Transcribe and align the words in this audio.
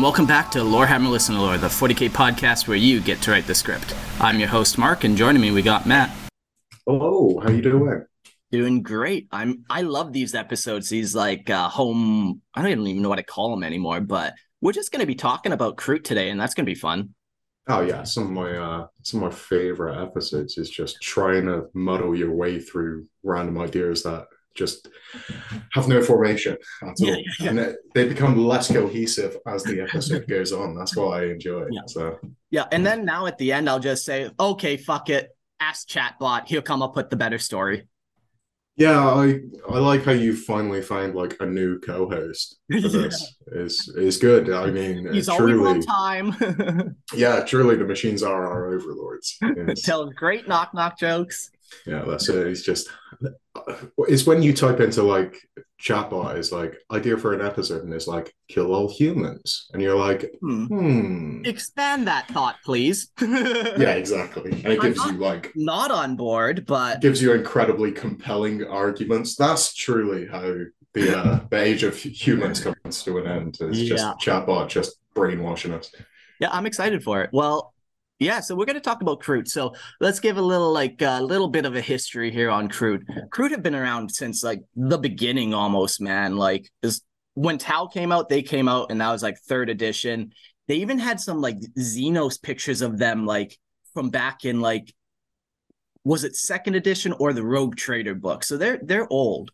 And 0.00 0.04
welcome 0.04 0.24
back 0.24 0.50
to 0.50 0.60
Lorehammer 0.60 1.10
Listener 1.10 1.36
Lore, 1.36 1.58
the 1.58 1.66
40k 1.66 2.08
podcast 2.08 2.66
where 2.66 2.76
you 2.78 3.00
get 3.00 3.20
to 3.20 3.32
write 3.32 3.46
the 3.46 3.54
script. 3.54 3.94
I'm 4.18 4.38
your 4.38 4.48
host 4.48 4.78
Mark, 4.78 5.04
and 5.04 5.14
joining 5.14 5.42
me 5.42 5.50
we 5.50 5.60
got 5.60 5.84
Matt. 5.84 6.10
Hello, 6.86 7.38
how 7.38 7.50
you 7.50 7.60
doing? 7.60 7.84
Matt? 7.84 8.06
Doing 8.50 8.82
great. 8.82 9.28
I'm. 9.30 9.66
I 9.68 9.82
love 9.82 10.14
these 10.14 10.34
episodes. 10.34 10.88
These 10.88 11.14
like 11.14 11.50
uh, 11.50 11.68
home. 11.68 12.40
I 12.54 12.62
don't 12.62 12.86
even 12.86 13.02
know 13.02 13.10
what 13.10 13.16
to 13.16 13.22
call 13.22 13.50
them 13.50 13.62
anymore. 13.62 14.00
But 14.00 14.32
we're 14.62 14.72
just 14.72 14.90
going 14.90 15.00
to 15.00 15.06
be 15.06 15.14
talking 15.14 15.52
about 15.52 15.76
Kroot 15.76 16.02
today, 16.02 16.30
and 16.30 16.40
that's 16.40 16.54
going 16.54 16.64
to 16.64 16.70
be 16.70 16.80
fun. 16.80 17.14
Oh 17.68 17.82
yeah, 17.82 18.02
some 18.02 18.24
of 18.24 18.30
my 18.30 18.56
uh, 18.56 18.86
some 19.02 19.22
of 19.22 19.30
my 19.30 19.36
favorite 19.36 20.02
episodes 20.02 20.56
is 20.56 20.70
just 20.70 21.02
trying 21.02 21.44
to 21.44 21.66
muddle 21.74 22.16
your 22.16 22.32
way 22.32 22.58
through 22.58 23.04
random 23.22 23.58
ideas 23.58 24.04
that 24.04 24.28
just 24.54 24.88
have 25.72 25.88
no 25.88 26.02
formation 26.02 26.56
at 26.82 26.88
all, 26.88 26.94
Yeah, 26.98 27.14
yeah, 27.16 27.22
yeah. 27.40 27.50
and 27.50 27.58
it, 27.58 27.76
they 27.94 28.08
become 28.08 28.36
less 28.36 28.70
cohesive 28.70 29.36
as 29.46 29.62
the 29.64 29.80
episode 29.80 30.26
goes 30.28 30.52
on. 30.52 30.74
That's 30.76 30.96
what 30.96 31.20
I 31.20 31.26
enjoy. 31.26 31.66
Yeah. 31.70 31.80
So 31.86 32.18
Yeah, 32.50 32.66
and 32.72 32.84
then 32.84 33.04
now 33.04 33.26
at 33.26 33.38
the 33.38 33.52
end, 33.52 33.68
I'll 33.68 33.80
just 33.80 34.04
say, 34.04 34.30
"Okay, 34.38 34.76
fuck 34.76 35.08
it. 35.10 35.28
Ask 35.60 35.88
chatbot. 35.88 36.46
He'll 36.48 36.62
come 36.62 36.82
up 36.82 36.96
with 36.96 37.10
the 37.10 37.16
better 37.16 37.38
story." 37.38 37.86
yeah, 38.76 38.98
I 39.04 39.40
I 39.68 39.78
like 39.78 40.04
how 40.04 40.12
you 40.12 40.34
finally 40.34 40.80
find 40.80 41.14
like 41.14 41.36
a 41.40 41.44
new 41.46 41.78
co-host 41.80 42.58
for 42.72 42.80
this. 42.88 43.36
is 43.52 43.88
is 43.96 44.16
good. 44.16 44.48
I 44.50 44.70
mean, 44.70 45.12
He's 45.12 45.28
uh, 45.28 45.34
always 45.34 45.54
truly, 45.54 45.70
on 45.70 45.80
time. 45.82 46.96
yeah, 47.14 47.44
truly, 47.44 47.76
the 47.76 47.84
machines 47.84 48.22
are 48.22 48.46
our 48.46 48.72
overlords. 48.74 49.36
It's- 49.42 49.82
Tells 49.82 50.14
great 50.14 50.48
knock 50.48 50.72
knock 50.72 50.98
jokes. 50.98 51.50
Yeah, 51.86 52.04
that's 52.06 52.28
it. 52.28 52.46
It's 52.46 52.62
just 52.62 52.88
it's 54.08 54.26
when 54.26 54.42
you 54.42 54.52
type 54.52 54.80
into 54.80 55.02
like 55.02 55.36
chatbot 55.80 56.36
is 56.36 56.52
like 56.52 56.76
idea 56.90 57.16
for 57.16 57.32
an 57.32 57.40
episode 57.44 57.82
and 57.84 57.92
it's 57.94 58.06
like 58.06 58.34
kill 58.48 58.74
all 58.74 58.90
humans 58.92 59.68
and 59.72 59.80
you're 59.82 59.96
like 59.96 60.30
Hmm. 60.40 60.66
hmm 60.66 61.42
Expand 61.44 62.06
that 62.06 62.28
thought, 62.28 62.56
please. 62.64 63.10
yeah 63.20 63.92
exactly 63.94 64.52
and 64.52 64.66
it 64.66 64.78
I'm 64.78 64.80
gives 64.80 64.98
not- 64.98 65.12
you 65.14 65.18
like 65.18 65.52
Not 65.56 65.90
on 65.90 66.16
board, 66.16 66.66
but 66.66 67.00
gives 67.00 67.22
you 67.22 67.32
incredibly 67.32 67.92
compelling 67.92 68.64
arguments 68.66 69.36
that's 69.36 69.74
truly 69.74 70.26
how 70.26 70.54
the 70.94 71.18
uh 71.18 71.40
the 71.50 71.56
age 71.60 71.82
of 71.82 71.96
humans 71.96 72.60
comes 72.60 73.02
to 73.04 73.18
an 73.18 73.26
end 73.26 73.56
it's 73.60 73.78
Yeah. 73.78 73.88
just 73.96 74.18
chatbot 74.18 74.68
just 74.68 74.96
brainwashing 75.14 75.72
us 75.72 75.90
yeah, 76.40 76.48
I'm 76.52 76.64
excited 76.64 77.02
for 77.04 77.22
it. 77.22 77.28
Well, 77.34 77.74
yeah, 78.20 78.40
so 78.40 78.54
we're 78.54 78.66
going 78.66 78.74
to 78.74 78.80
talk 78.80 79.02
about 79.02 79.22
Kroot. 79.22 79.48
So 79.48 79.74
let's 79.98 80.20
give 80.20 80.36
a 80.36 80.42
little, 80.42 80.72
like, 80.72 81.00
a 81.00 81.20
little 81.22 81.48
bit 81.48 81.64
of 81.64 81.74
a 81.74 81.80
history 81.80 82.30
here 82.30 82.50
on 82.50 82.68
Kroot. 82.68 83.02
Kroot 83.30 83.50
have 83.50 83.62
been 83.62 83.74
around 83.74 84.10
since 84.10 84.44
like 84.44 84.60
the 84.76 84.98
beginning, 84.98 85.54
almost, 85.54 86.00
man. 86.00 86.36
Like, 86.36 86.70
is 86.82 87.02
when 87.34 87.58
Tau 87.58 87.86
came 87.86 88.12
out, 88.12 88.28
they 88.28 88.42
came 88.42 88.68
out, 88.68 88.90
and 88.90 89.00
that 89.00 89.10
was 89.10 89.22
like 89.22 89.38
third 89.38 89.70
edition. 89.70 90.32
They 90.68 90.76
even 90.76 90.98
had 90.98 91.18
some 91.18 91.40
like 91.40 91.58
Xenos 91.78 92.40
pictures 92.40 92.82
of 92.82 92.98
them, 92.98 93.24
like 93.24 93.58
from 93.94 94.10
back 94.10 94.44
in 94.44 94.60
like, 94.60 94.94
was 96.04 96.24
it 96.24 96.36
second 96.36 96.76
edition 96.76 97.12
or 97.18 97.32
the 97.32 97.42
Rogue 97.44 97.76
Trader 97.76 98.14
book? 98.14 98.44
So 98.44 98.56
they're 98.56 98.80
they're 98.82 99.10
old. 99.10 99.50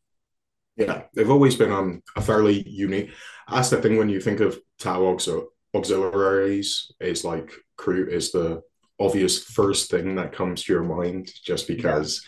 Yeah, 0.77 1.05
they've 1.15 1.31
always 1.31 1.55
been 1.55 1.73
um, 1.73 2.03
a 2.17 2.21
fairly 2.21 2.69
unique. 2.69 3.11
That's 3.51 3.71
the 3.71 3.81
thing 3.81 3.97
when 3.97 4.09
you 4.09 4.21
think 4.21 4.41
of 4.41 4.59
Tau 4.79 5.03
auxil- 5.03 5.47
auxiliaries, 5.75 6.93
is 7.01 7.25
like 7.25 7.53
Kroot 7.79 8.09
is 8.09 8.33
the 8.33 8.63
obvious 8.99 9.43
first 9.43 9.91
thing 9.91 10.15
that 10.17 10.33
comes 10.33 10.65
to 10.65 10.73
your 10.73 10.83
mind, 10.83 11.31
just 11.45 11.69
because 11.69 12.25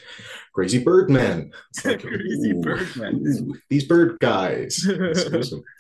crazy 0.52 0.82
birdmen. 0.82 1.52
It's 1.70 1.84
like, 1.84 2.02
Crazy 2.02 2.52
ooh, 2.52 2.60
birdmen. 2.60 3.52
these 3.70 3.84
bird 3.84 4.18
guys. 4.20 4.86
Awesome. 5.34 5.62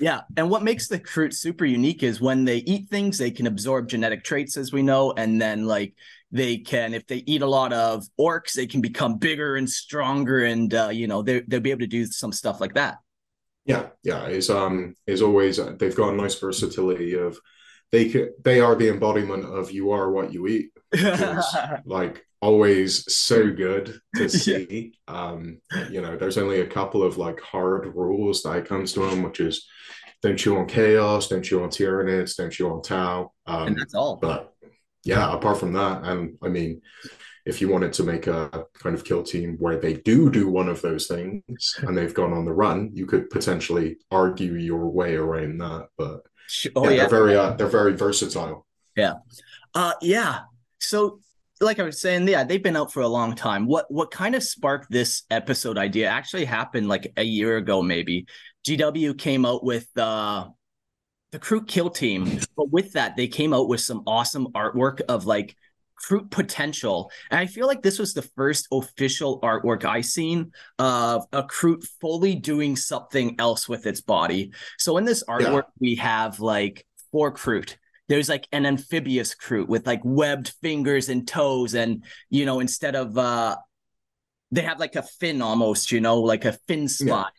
Yeah, 0.00 0.20
and 0.36 0.48
what 0.48 0.62
makes 0.62 0.86
the 0.86 1.00
Kroot 1.00 1.34
super 1.34 1.64
unique 1.64 2.04
is 2.04 2.20
when 2.20 2.44
they 2.44 2.58
eat 2.58 2.88
things, 2.88 3.18
they 3.18 3.32
can 3.32 3.48
absorb 3.48 3.88
genetic 3.88 4.22
traits, 4.22 4.56
as 4.56 4.72
we 4.72 4.80
know, 4.80 5.12
and 5.16 5.42
then 5.42 5.66
like 5.66 5.92
they 6.30 6.58
can, 6.58 6.94
if 6.94 7.04
they 7.08 7.24
eat 7.26 7.42
a 7.42 7.46
lot 7.48 7.72
of 7.72 8.06
orcs, 8.18 8.52
they 8.52 8.68
can 8.68 8.80
become 8.80 9.18
bigger 9.18 9.56
and 9.56 9.68
stronger, 9.68 10.44
and 10.44 10.72
uh, 10.72 10.90
you 10.92 11.08
know 11.08 11.22
they 11.22 11.40
they'll 11.40 11.58
be 11.58 11.72
able 11.72 11.80
to 11.80 11.88
do 11.88 12.06
some 12.06 12.30
stuff 12.30 12.60
like 12.60 12.74
that. 12.74 12.98
Yeah, 13.64 13.88
yeah. 14.04 14.28
Is 14.28 14.50
um 14.50 14.94
is 15.06 15.20
always 15.20 15.58
they've 15.78 15.96
got 15.96 16.14
a 16.14 16.16
nice 16.16 16.36
versatility 16.36 17.14
of 17.14 17.36
they 17.92 18.08
c- 18.10 18.28
they 18.42 18.60
are 18.60 18.74
the 18.74 18.88
embodiment 18.90 19.44
of 19.44 19.70
you 19.70 19.90
are 19.92 20.10
what 20.10 20.32
you 20.32 20.46
eat. 20.46 20.70
like 21.84 22.24
always 22.40 23.12
so 23.12 23.50
good 23.50 24.00
to 24.16 24.28
see. 24.44 24.94
Um, 25.06 25.60
you 25.90 26.00
know, 26.00 26.16
there's 26.16 26.38
only 26.38 26.60
a 26.60 26.66
couple 26.66 27.02
of 27.02 27.18
like 27.18 27.40
hard 27.40 27.94
rules 27.94 28.42
that 28.42 28.66
comes 28.66 28.92
to 28.92 29.00
them, 29.00 29.22
which 29.22 29.40
is 29.40 29.66
don't 30.22 30.36
chew 30.36 30.56
on 30.56 30.66
chaos, 30.66 31.28
don't 31.28 31.42
chew 31.42 31.62
on 31.62 31.70
Tyranids, 31.70 32.36
don't 32.36 32.50
chew 32.50 32.70
on 32.70 32.82
Tau. 32.82 33.32
Um, 33.46 33.68
and 33.68 33.78
that's 33.78 33.94
all. 33.94 34.16
but 34.16 34.54
yeah, 35.04 35.32
apart 35.32 35.58
from 35.58 35.72
that, 35.74 36.04
and 36.04 36.36
I 36.42 36.48
mean, 36.48 36.82
if 37.46 37.60
you 37.60 37.68
wanted 37.68 37.92
to 37.94 38.02
make 38.02 38.26
a 38.26 38.64
kind 38.74 38.94
of 38.94 39.04
kill 39.04 39.22
team 39.22 39.56
where 39.58 39.78
they 39.78 39.94
do 39.94 40.30
do 40.30 40.48
one 40.48 40.68
of 40.68 40.82
those 40.82 41.06
things 41.06 41.76
and 41.78 41.96
they've 41.96 42.12
gone 42.12 42.32
on 42.32 42.44
the 42.44 42.52
run, 42.52 42.90
you 42.92 43.06
could 43.06 43.30
potentially 43.30 43.96
argue 44.10 44.54
your 44.54 44.86
way 44.90 45.14
around 45.14 45.58
that. 45.58 45.88
But 45.96 46.22
oh, 46.76 46.84
yeah, 46.84 46.90
yeah. 46.90 46.96
they're 46.96 47.08
very 47.08 47.36
uh, 47.36 47.50
they're 47.52 47.66
very 47.66 47.96
versatile. 47.96 48.66
Yeah, 48.96 49.14
uh, 49.74 49.94
yeah. 50.02 50.40
So, 50.80 51.20
like 51.60 51.78
I 51.78 51.82
was 51.82 52.00
saying, 52.00 52.26
yeah, 52.28 52.44
they've 52.44 52.62
been 52.62 52.76
out 52.76 52.92
for 52.92 53.02
a 53.02 53.08
long 53.08 53.34
time. 53.34 53.66
What 53.66 53.90
what 53.90 54.10
kind 54.10 54.34
of 54.34 54.42
sparked 54.42 54.90
this 54.90 55.22
episode 55.30 55.78
idea? 55.78 56.08
Actually, 56.08 56.44
happened 56.44 56.88
like 56.88 57.12
a 57.16 57.24
year 57.24 57.56
ago, 57.56 57.82
maybe. 57.82 58.26
GW 58.66 59.16
came 59.18 59.46
out 59.46 59.64
with 59.64 59.86
uh, 59.96 60.48
the 61.32 61.38
Kroot 61.38 61.68
Kill 61.68 61.90
Team, 61.90 62.40
but 62.56 62.70
with 62.70 62.92
that, 62.92 63.16
they 63.16 63.28
came 63.28 63.54
out 63.54 63.68
with 63.68 63.80
some 63.80 64.02
awesome 64.06 64.48
artwork 64.48 65.00
of 65.08 65.26
like 65.26 65.56
Kroot 66.04 66.30
potential. 66.30 67.10
And 67.30 67.40
I 67.40 67.46
feel 67.46 67.66
like 67.66 67.82
this 67.82 67.98
was 67.98 68.14
the 68.14 68.22
first 68.22 68.68
official 68.72 69.40
artwork 69.40 69.84
I 69.84 70.00
seen 70.00 70.52
of 70.78 71.26
a 71.32 71.42
Kroot 71.42 71.84
fully 72.00 72.34
doing 72.34 72.76
something 72.76 73.36
else 73.38 73.68
with 73.68 73.86
its 73.86 74.00
body. 74.00 74.52
So 74.78 74.96
in 74.96 75.04
this 75.04 75.24
artwork, 75.24 75.64
yeah. 75.64 75.80
we 75.80 75.94
have 75.96 76.40
like 76.40 76.86
four 77.10 77.32
Kroot. 77.32 77.76
There's 78.08 78.28
like 78.28 78.48
an 78.52 78.64
amphibious 78.64 79.34
Kroot 79.34 79.68
with 79.68 79.86
like 79.86 80.00
webbed 80.02 80.54
fingers 80.62 81.08
and 81.08 81.28
toes, 81.28 81.74
and 81.74 82.04
you 82.30 82.46
know, 82.46 82.60
instead 82.60 82.96
of 82.96 83.18
uh 83.18 83.56
they 84.50 84.62
have 84.62 84.80
like 84.80 84.96
a 84.96 85.02
fin 85.02 85.42
almost, 85.42 85.92
you 85.92 86.00
know, 86.00 86.20
like 86.20 86.46
a 86.46 86.52
fin 86.66 86.88
spot. 86.88 87.32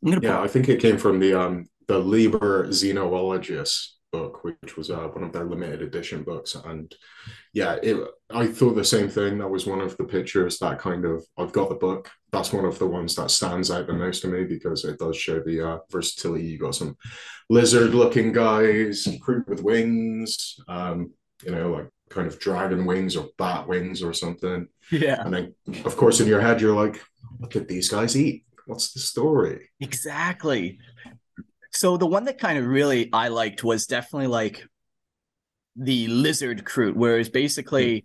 Yeah, 0.00 0.18
yeah 0.20 0.40
I 0.40 0.48
think 0.48 0.68
it 0.68 0.80
came 0.80 0.98
from 0.98 1.20
the 1.20 1.40
um 1.40 1.66
the 1.86 1.98
Liber 1.98 2.66
Xenologis 2.68 3.90
book, 4.12 4.44
which 4.44 4.76
was 4.76 4.90
uh, 4.90 5.08
one 5.08 5.24
of 5.24 5.32
their 5.32 5.44
limited 5.44 5.82
edition 5.82 6.22
books. 6.22 6.54
And 6.54 6.94
yeah, 7.52 7.76
it, 7.82 7.96
I 8.30 8.46
thought 8.46 8.74
the 8.74 8.84
same 8.84 9.08
thing. 9.08 9.38
That 9.38 9.48
was 9.48 9.66
one 9.66 9.80
of 9.80 9.96
the 9.96 10.04
pictures 10.04 10.58
that 10.58 10.78
kind 10.78 11.04
of, 11.04 11.24
I've 11.38 11.52
got 11.52 11.70
the 11.70 11.74
book. 11.74 12.10
That's 12.30 12.52
one 12.52 12.64
of 12.64 12.78
the 12.78 12.86
ones 12.86 13.14
that 13.16 13.30
stands 13.30 13.70
out 13.70 13.86
the 13.86 13.94
most 13.94 14.20
to 14.22 14.28
me 14.28 14.44
because 14.44 14.84
it 14.84 14.98
does 14.98 15.16
show 15.16 15.40
the 15.40 15.68
uh, 15.68 15.78
versatility. 15.90 16.44
You 16.44 16.58
got 16.58 16.74
some 16.74 16.96
lizard 17.50 17.94
looking 17.94 18.32
guys, 18.32 19.06
Kroot 19.06 19.48
with 19.48 19.62
wings, 19.62 20.60
um, 20.68 21.12
you 21.44 21.52
know, 21.52 21.70
like 21.70 21.88
kind 22.10 22.26
of 22.26 22.38
dragon 22.38 22.84
wings 22.84 23.16
or 23.16 23.28
bat 23.38 23.66
wings 23.66 24.02
or 24.02 24.12
something. 24.12 24.68
Yeah. 24.90 25.22
And 25.24 25.34
then, 25.34 25.54
of 25.84 25.96
course, 25.96 26.20
in 26.20 26.28
your 26.28 26.40
head, 26.40 26.60
you're 26.60 26.76
like, 26.76 27.00
what 27.38 27.50
did 27.50 27.66
these 27.66 27.88
guys 27.88 28.16
eat? 28.16 28.44
What's 28.66 28.92
the 28.92 29.00
story? 29.00 29.70
Exactly. 29.80 30.78
So 31.72 31.96
the 31.96 32.06
one 32.06 32.24
that 32.24 32.38
kind 32.38 32.58
of 32.58 32.66
really 32.66 33.08
I 33.12 33.28
liked 33.28 33.64
was 33.64 33.86
definitely 33.86 34.28
like 34.28 34.62
the 35.76 36.06
lizard 36.08 36.64
Kroot, 36.64 36.94
where 36.94 37.18
it's 37.18 37.30
basically 37.30 38.04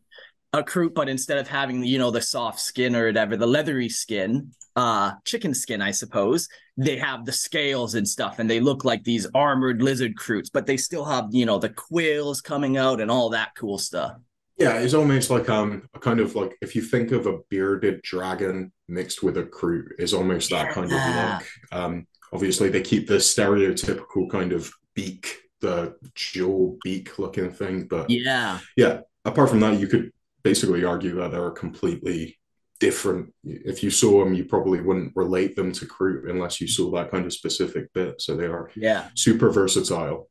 a 0.53 0.63
Kroot, 0.63 0.93
but 0.93 1.09
instead 1.09 1.37
of 1.37 1.47
having 1.47 1.83
you 1.83 1.97
know 1.97 2.11
the 2.11 2.21
soft 2.21 2.59
skin 2.59 2.95
or 2.95 3.07
whatever, 3.07 3.35
the 3.35 3.47
leathery 3.47 3.89
skin, 3.89 4.51
uh, 4.75 5.11
chicken 5.25 5.53
skin, 5.53 5.81
I 5.81 5.91
suppose, 5.91 6.47
they 6.77 6.97
have 6.97 7.25
the 7.25 7.33
scales 7.33 7.95
and 7.95 8.07
stuff, 8.07 8.39
and 8.39 8.49
they 8.49 8.59
look 8.59 8.85
like 8.85 9.03
these 9.03 9.27
armored 9.35 9.81
lizard 9.81 10.15
Kroots, 10.15 10.49
but 10.51 10.65
they 10.65 10.77
still 10.77 11.05
have 11.05 11.27
you 11.31 11.45
know 11.45 11.59
the 11.59 11.69
quills 11.69 12.41
coming 12.41 12.77
out 12.77 13.01
and 13.01 13.11
all 13.11 13.29
that 13.29 13.55
cool 13.55 13.77
stuff. 13.77 14.13
Yeah, 14.57 14.79
it's 14.79 14.93
almost 14.93 15.29
like 15.29 15.49
um 15.49 15.87
a 15.93 15.99
kind 15.99 16.19
of 16.19 16.35
like 16.35 16.57
if 16.61 16.75
you 16.75 16.81
think 16.81 17.11
of 17.11 17.27
a 17.27 17.39
bearded 17.49 18.01
dragon 18.01 18.71
mixed 18.87 19.21
with 19.21 19.37
a 19.37 19.43
Kroot, 19.43 19.99
is 19.99 20.13
almost 20.13 20.51
that 20.51 20.67
yeah. 20.67 20.73
kind 20.73 20.91
of 20.91 21.41
look. 21.41 21.47
Um, 21.71 22.07
obviously 22.33 22.69
they 22.69 22.81
keep 22.81 23.07
the 23.07 23.15
stereotypical 23.15 24.29
kind 24.29 24.51
of 24.53 24.71
beak, 24.93 25.37
the 25.61 25.95
jewel 26.15 26.77
beak 26.83 27.17
looking 27.19 27.51
thing. 27.51 27.87
But 27.87 28.09
yeah, 28.09 28.59
yeah. 28.75 29.01
Apart 29.25 29.49
from 29.49 29.59
that, 29.61 29.79
you 29.79 29.87
could 29.87 30.11
basically 30.43 30.85
argue 30.85 31.15
that 31.15 31.31
they're 31.31 31.51
completely 31.51 32.37
different. 32.79 33.33
If 33.43 33.83
you 33.83 33.89
saw 33.89 34.23
them, 34.23 34.33
you 34.33 34.45
probably 34.45 34.81
wouldn't 34.81 35.13
relate 35.15 35.55
them 35.55 35.71
to 35.73 35.85
Kroot 35.85 36.29
unless 36.29 36.61
you 36.61 36.67
saw 36.67 36.91
that 36.91 37.11
kind 37.11 37.25
of 37.25 37.33
specific 37.33 37.91
bit. 37.93 38.21
So 38.21 38.35
they 38.35 38.45
are 38.45 38.69
yeah 38.75 39.09
super 39.15 39.49
versatile. 39.49 40.29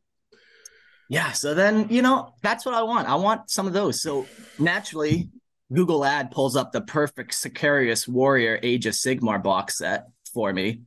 Yeah. 1.09 1.33
So 1.33 1.55
then 1.55 1.89
you 1.91 2.03
know 2.03 2.35
that's 2.43 2.65
what 2.65 2.75
I 2.75 2.83
want. 2.83 3.09
I 3.09 3.17
want 3.17 3.51
some 3.51 3.67
of 3.67 3.73
those. 3.73 4.01
So 4.03 4.27
naturally, 4.59 5.31
Google 5.73 6.05
Ad 6.05 6.31
pulls 6.31 6.57
up 6.57 6.73
the 6.73 6.81
perfect 6.81 7.33
Sicarius 7.33 8.07
Warrior 8.07 8.59
Age 8.63 8.87
of 8.87 8.95
Sigmar 8.95 9.43
box 9.43 9.79
set 9.79 10.07
for 10.33 10.53
me. 10.53 10.83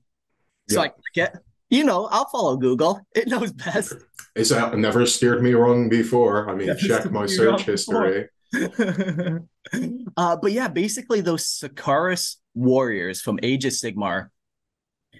So 0.69 0.81
I 0.81 0.91
get, 1.13 1.37
you 1.69 1.83
know, 1.83 2.07
I'll 2.11 2.29
follow 2.29 2.57
Google. 2.57 3.01
It 3.15 3.27
knows 3.27 3.51
best. 3.51 3.95
It's 4.35 4.51
uh, 4.51 4.73
never 4.75 5.05
steered 5.05 5.41
me 5.41 5.53
wrong 5.53 5.89
before. 5.89 6.49
I 6.49 6.55
mean, 6.55 6.75
check 6.77 7.11
my 7.11 7.25
search 7.25 7.63
history. 7.63 8.29
uh, 8.55 10.37
but 10.37 10.51
yeah, 10.51 10.67
basically 10.67 11.21
those 11.21 11.45
Sicarius 11.45 12.37
warriors 12.53 13.21
from 13.21 13.39
Age 13.43 13.65
of 13.65 13.73
Sigmar, 13.73 14.29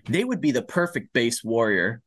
they 0.07 0.23
would 0.23 0.41
be 0.41 0.51
the 0.51 0.61
perfect 0.61 1.13
base 1.13 1.43
warrior. 1.43 2.01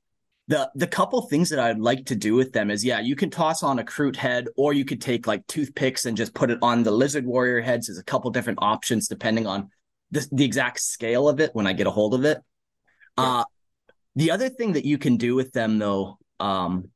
The 0.49 0.71
the 0.75 0.88
couple 0.88 1.23
things 1.23 1.50
that 1.50 1.61
I'd 1.61 1.79
like 1.79 2.06
to 2.06 2.17
do 2.17 2.35
with 2.35 2.53
them 2.53 2.71
is 2.71 2.85
yeah, 2.85 3.00
you 3.00 3.15
can 3.15 3.31
toss 3.31 3.62
on 3.62 3.79
a 3.79 3.85
Kroot 3.85 4.17
head, 4.17 4.49
or 4.56 4.73
you 4.73 4.85
could 4.85 5.00
take 5.00 5.27
like 5.27 5.47
toothpicks 5.47 6.06
and 6.06 6.17
just 6.17 6.35
put 6.35 6.50
it 6.50 6.59
on 6.62 6.83
the 6.83 6.91
lizard 6.91 7.25
warrior 7.25 7.61
heads. 7.61 7.87
There's 7.87 7.99
a 7.99 8.05
couple 8.05 8.31
different 8.31 8.59
options 8.61 9.06
depending 9.06 9.47
on 9.47 9.71
the, 10.11 10.27
the 10.33 10.45
exact 10.45 10.81
scale 10.81 11.29
of 11.29 11.41
it 11.41 11.50
when 11.55 11.67
I 11.67 11.73
get 11.73 11.87
a 11.87 11.91
hold 11.91 12.15
of 12.15 12.25
it. 12.25 12.38
Uh, 13.17 13.44
the 14.17 14.31
other 14.31 14.49
thing 14.49 14.73
that 14.73 14.85
you 14.85 14.99
can 14.99 15.17
do 15.17 15.35
with 15.35 15.53
them, 15.53 15.79
though, 15.79 16.19
um, 16.41 16.91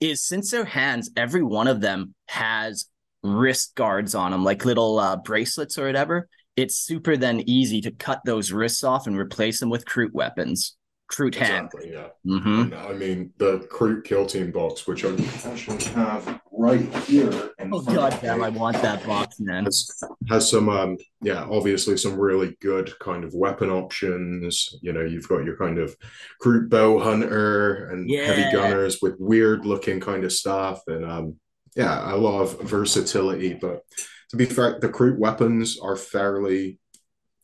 is 0.00 0.24
since 0.24 0.50
their 0.50 0.64
hands, 0.64 1.10
every 1.16 1.42
one 1.42 1.68
of 1.68 1.80
them 1.80 2.14
has 2.28 2.86
wrist 3.22 3.74
guards 3.74 4.14
on 4.14 4.32
them, 4.32 4.44
like 4.44 4.64
little 4.64 4.98
uh, 4.98 5.16
bracelets 5.16 5.78
or 5.78 5.86
whatever. 5.86 6.28
It's 6.56 6.76
super 6.76 7.16
then 7.16 7.40
easy 7.46 7.80
to 7.82 7.90
cut 7.90 8.20
those 8.24 8.52
wrists 8.52 8.84
off 8.84 9.06
and 9.06 9.16
replace 9.16 9.60
them 9.60 9.70
with 9.70 9.84
Kroot 9.84 10.12
weapons. 10.12 10.76
Kroot 11.10 11.28
exactly. 11.28 11.90
Yeah. 11.92 12.08
Mm-hmm. 12.26 12.74
I 12.74 12.92
mean, 12.92 13.32
the 13.38 13.66
Kroot 13.70 14.04
Kill 14.04 14.26
Team 14.26 14.50
box, 14.52 14.86
which 14.86 15.04
I 15.04 15.10
actually 15.44 15.84
have 15.94 16.40
right 16.60 16.94
here. 17.04 17.50
Oh 17.72 17.80
god 17.80 18.18
damn! 18.20 18.42
I 18.42 18.50
want 18.50 18.80
that 18.82 19.04
box, 19.06 19.40
man. 19.40 19.64
Has, 19.64 20.02
has 20.28 20.50
some, 20.50 20.68
um, 20.68 20.98
yeah, 21.22 21.46
obviously 21.50 21.96
some 21.96 22.18
really 22.18 22.56
good 22.60 22.96
kind 22.98 23.24
of 23.24 23.32
weapon 23.34 23.70
options. 23.70 24.74
You 24.82 24.92
know, 24.92 25.02
you've 25.02 25.28
got 25.28 25.44
your 25.44 25.56
kind 25.56 25.78
of 25.78 25.96
Kroot 26.42 26.68
bow 26.68 26.98
hunter 26.98 27.88
and 27.90 28.08
yeah. 28.08 28.24
heavy 28.24 28.52
gunners 28.54 28.98
with 29.00 29.16
weird 29.18 29.64
looking 29.64 30.00
kind 30.00 30.24
of 30.24 30.32
stuff, 30.32 30.82
and 30.86 31.04
um, 31.04 31.36
yeah, 31.74 32.14
a 32.14 32.16
lot 32.16 32.42
of 32.42 32.60
versatility. 32.60 33.54
But 33.54 33.82
to 34.30 34.36
be 34.36 34.44
fair, 34.44 34.78
the 34.78 34.88
Kroot 34.88 35.18
weapons 35.18 35.78
are 35.80 35.96
fairly 35.96 36.78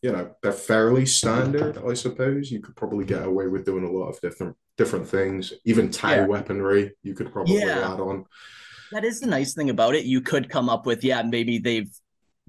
you 0.02 0.12
know 0.12 0.30
they're 0.42 0.52
fairly 0.52 1.06
standard 1.06 1.78
i 1.88 1.94
suppose 1.94 2.52
you 2.52 2.61
could 2.61 2.76
probably 2.76 3.04
get 3.04 3.25
away 3.25 3.49
with 3.49 3.64
doing 3.64 3.82
a 3.82 3.90
lot 3.90 4.08
of 4.08 4.20
different 4.20 4.54
different 4.76 5.08
things 5.08 5.54
even 5.64 5.90
tie 5.90 6.16
yeah. 6.16 6.26
weaponry 6.26 6.92
you 7.02 7.14
could 7.14 7.32
probably 7.32 7.58
yeah. 7.58 7.92
add 7.92 7.99
on 7.99 8.26
that 8.92 9.04
is 9.04 9.20
the 9.20 9.26
nice 9.26 9.54
thing 9.54 9.70
about 9.70 9.94
it 9.94 10.04
you 10.04 10.20
could 10.20 10.48
come 10.48 10.68
up 10.68 10.86
with 10.86 11.04
yeah 11.04 11.22
maybe 11.22 11.58
they've 11.58 11.90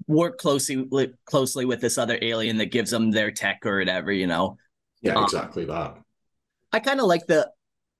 worked 0.06 0.40
closely 0.40 0.86
closely 1.24 1.64
with 1.64 1.80
this 1.80 1.98
other 1.98 2.18
alien 2.22 2.56
that 2.56 2.70
gives 2.70 2.90
them 2.90 3.10
their 3.10 3.30
tech 3.30 3.64
or 3.64 3.78
whatever 3.78 4.12
you 4.12 4.26
know 4.26 4.56
yeah 5.02 5.14
um, 5.14 5.24
exactly 5.24 5.64
that 5.64 5.96
i 6.72 6.80
kind 6.80 7.00
of 7.00 7.06
like 7.06 7.26
the 7.26 7.50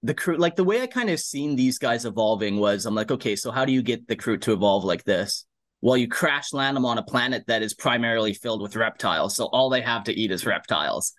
the 0.04 0.14
Kroot 0.14 0.38
like 0.38 0.56
the 0.56 0.64
way 0.64 0.80
i 0.80 0.86
kind 0.86 1.10
of 1.10 1.18
seen 1.18 1.56
these 1.56 1.78
guys 1.78 2.04
evolving 2.04 2.58
was 2.58 2.86
i'm 2.86 2.94
like 2.94 3.10
okay 3.10 3.34
so 3.34 3.50
how 3.50 3.64
do 3.64 3.72
you 3.72 3.82
get 3.82 4.06
the 4.06 4.16
Kroot 4.16 4.40
to 4.42 4.52
evolve 4.52 4.84
like 4.84 5.04
this 5.04 5.44
well, 5.80 5.96
you 5.96 6.08
crash 6.08 6.52
land 6.52 6.76
them 6.76 6.84
on 6.84 6.98
a 6.98 7.02
planet 7.02 7.44
that 7.46 7.62
is 7.62 7.74
primarily 7.74 8.34
filled 8.34 8.62
with 8.62 8.74
reptiles. 8.74 9.36
So 9.36 9.46
all 9.46 9.70
they 9.70 9.80
have 9.80 10.04
to 10.04 10.12
eat 10.12 10.32
is 10.32 10.44
reptiles. 10.44 11.12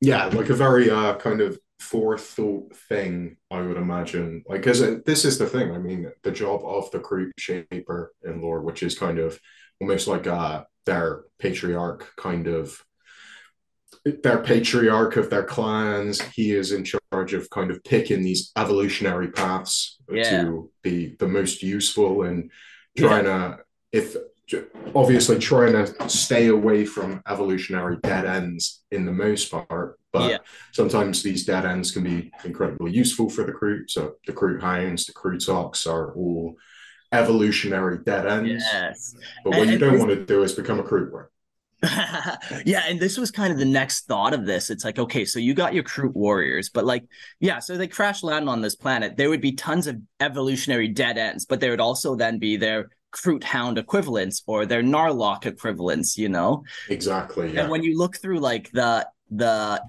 Yeah, 0.00 0.26
like 0.26 0.50
a 0.50 0.54
very 0.54 0.90
uh, 0.90 1.14
kind 1.16 1.40
of 1.40 1.58
forethought 1.84 2.74
thing, 2.88 3.36
I 3.50 3.60
would 3.60 3.76
imagine. 3.76 4.42
Like, 4.48 4.62
because 4.62 4.80
this 5.04 5.24
is 5.24 5.38
the 5.38 5.46
thing. 5.46 5.70
I 5.72 5.78
mean, 5.78 6.10
the 6.22 6.32
job 6.32 6.62
of 6.64 6.90
the 6.90 6.98
Kroot 6.98 7.30
Shaper 7.38 8.12
in 8.22 8.40
lore, 8.40 8.62
which 8.62 8.82
is 8.82 8.98
kind 8.98 9.18
of 9.18 9.38
almost 9.80 10.08
like 10.08 10.26
uh, 10.26 10.64
their 10.86 11.24
patriarch, 11.38 12.10
kind 12.16 12.46
of 12.46 12.82
their 14.04 14.38
patriarch 14.38 15.16
of 15.16 15.30
their 15.30 15.44
clans. 15.44 16.20
He 16.20 16.52
is 16.52 16.72
in 16.72 16.84
charge 16.84 17.34
of 17.34 17.50
kind 17.50 17.70
of 17.70 17.84
picking 17.84 18.22
these 18.22 18.50
evolutionary 18.56 19.30
paths 19.30 19.98
yeah. 20.10 20.42
to 20.42 20.70
be 20.82 21.16
the 21.18 21.28
most 21.28 21.62
useful 21.62 22.22
and 22.22 22.50
trying 22.96 23.26
yeah. 23.26 23.48
to 23.48 23.58
if 23.92 24.16
obviously 24.94 25.38
trying 25.38 25.72
to 25.72 26.08
stay 26.08 26.48
away 26.48 26.84
from 26.84 27.22
evolutionary 27.28 27.96
dead 28.02 28.26
ends 28.26 28.82
in 28.90 29.06
the 29.06 29.12
most 29.12 29.50
part, 29.50 29.98
but 30.12 30.30
yeah. 30.30 30.38
sometimes 30.72 31.22
these 31.22 31.44
dead 31.44 31.64
ends 31.64 31.90
can 31.90 32.04
be 32.04 32.30
incredibly 32.44 32.92
useful 32.92 33.30
for 33.30 33.44
the 33.44 33.52
Kroot 33.52 33.90
So 33.90 34.14
the 34.26 34.32
Kroot 34.32 34.60
hounds, 34.60 35.06
the 35.06 35.12
Krootox 35.12 35.90
are 35.90 36.14
all 36.14 36.56
evolutionary 37.12 37.98
dead 38.04 38.26
ends. 38.26 38.64
Yes. 38.72 39.14
But 39.44 39.50
what 39.50 39.60
and, 39.60 39.70
you 39.70 39.78
don't 39.78 39.98
want 39.98 40.10
to 40.10 40.24
do 40.24 40.42
is 40.42 40.52
become 40.52 40.78
a 40.78 40.84
Kroot 40.84 41.10
worm. 41.10 41.28
yeah, 42.64 42.84
and 42.88 42.98
this 42.98 43.18
was 43.18 43.30
kind 43.30 43.52
of 43.52 43.58
the 43.58 43.64
next 43.64 44.06
thought 44.06 44.32
of 44.32 44.46
this. 44.46 44.70
It's 44.70 44.84
like, 44.84 44.98
okay, 44.98 45.24
so 45.24 45.38
you 45.38 45.54
got 45.54 45.74
your 45.74 45.82
Kroot 45.82 46.14
warriors, 46.14 46.70
but 46.70 46.84
like, 46.84 47.04
yeah, 47.40 47.58
so 47.58 47.76
they 47.76 47.88
crash 47.88 48.22
land 48.22 48.48
on 48.48 48.60
this 48.60 48.74
planet. 48.74 49.16
There 49.16 49.28
would 49.28 49.40
be 49.40 49.52
tons 49.52 49.86
of 49.86 50.00
evolutionary 50.20 50.88
dead 50.88 51.18
ends, 51.18 51.44
but 51.44 51.60
there 51.60 51.70
would 51.70 51.80
also 51.80 52.16
then 52.16 52.38
be 52.38 52.56
their 52.56 52.88
Kroot 53.14 53.44
hound 53.44 53.78
equivalents 53.78 54.42
or 54.46 54.66
their 54.66 54.82
Knarloc 54.82 55.46
equivalents, 55.46 56.18
you 56.18 56.28
know? 56.28 56.64
Exactly. 56.88 57.52
Yeah. 57.52 57.62
And 57.62 57.70
when 57.70 57.82
you 57.82 57.96
look 57.96 58.16
through 58.16 58.40
like 58.40 58.70
the 58.72 59.08
the 59.30 59.82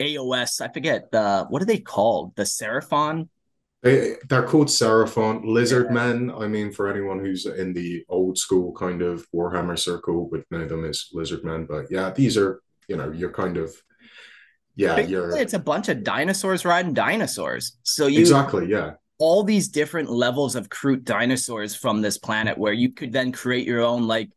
AOS, 0.00 0.60
I 0.60 0.72
forget 0.72 1.10
the 1.12 1.46
what 1.48 1.62
are 1.62 1.66
they 1.66 1.78
called? 1.78 2.34
The 2.36 2.44
Seraphon 2.44 3.28
they, 3.82 4.14
they're 4.28 4.44
called 4.44 4.68
Seraphon 4.68 5.44
lizard 5.44 5.86
yeah. 5.88 5.92
men. 5.92 6.32
I 6.36 6.46
mean, 6.46 6.72
for 6.72 6.88
anyone 6.88 7.18
who's 7.18 7.46
in 7.46 7.72
the 7.72 8.04
old 8.08 8.38
school 8.38 8.72
kind 8.72 9.02
of 9.02 9.26
Warhammer 9.34 9.78
circle, 9.78 10.30
would 10.30 10.44
know 10.50 10.66
them 10.66 10.84
as 10.84 11.08
lizard 11.12 11.44
men. 11.44 11.66
But 11.68 11.90
yeah, 11.90 12.10
these 12.10 12.36
are 12.36 12.62
you 12.88 12.96
know 12.96 13.10
you're 13.10 13.32
kind 13.32 13.56
of 13.56 13.74
yeah 14.76 14.94
Basically, 14.96 15.12
you're 15.12 15.36
it's 15.36 15.54
a 15.54 15.58
bunch 15.58 15.88
of 15.88 16.04
dinosaurs 16.04 16.64
riding 16.64 16.94
dinosaurs. 16.94 17.76
So 17.82 18.06
you 18.06 18.20
exactly 18.20 18.68
yeah 18.68 18.92
all 19.22 19.44
these 19.44 19.68
different 19.68 20.10
levels 20.10 20.56
of 20.56 20.68
Kroot 20.68 21.04
dinosaurs 21.04 21.76
from 21.76 22.02
this 22.02 22.18
planet 22.18 22.58
where 22.58 22.72
you 22.72 22.90
could 22.90 23.12
then 23.12 23.30
create 23.30 23.64
your 23.64 23.80
own 23.80 24.08
like 24.08 24.30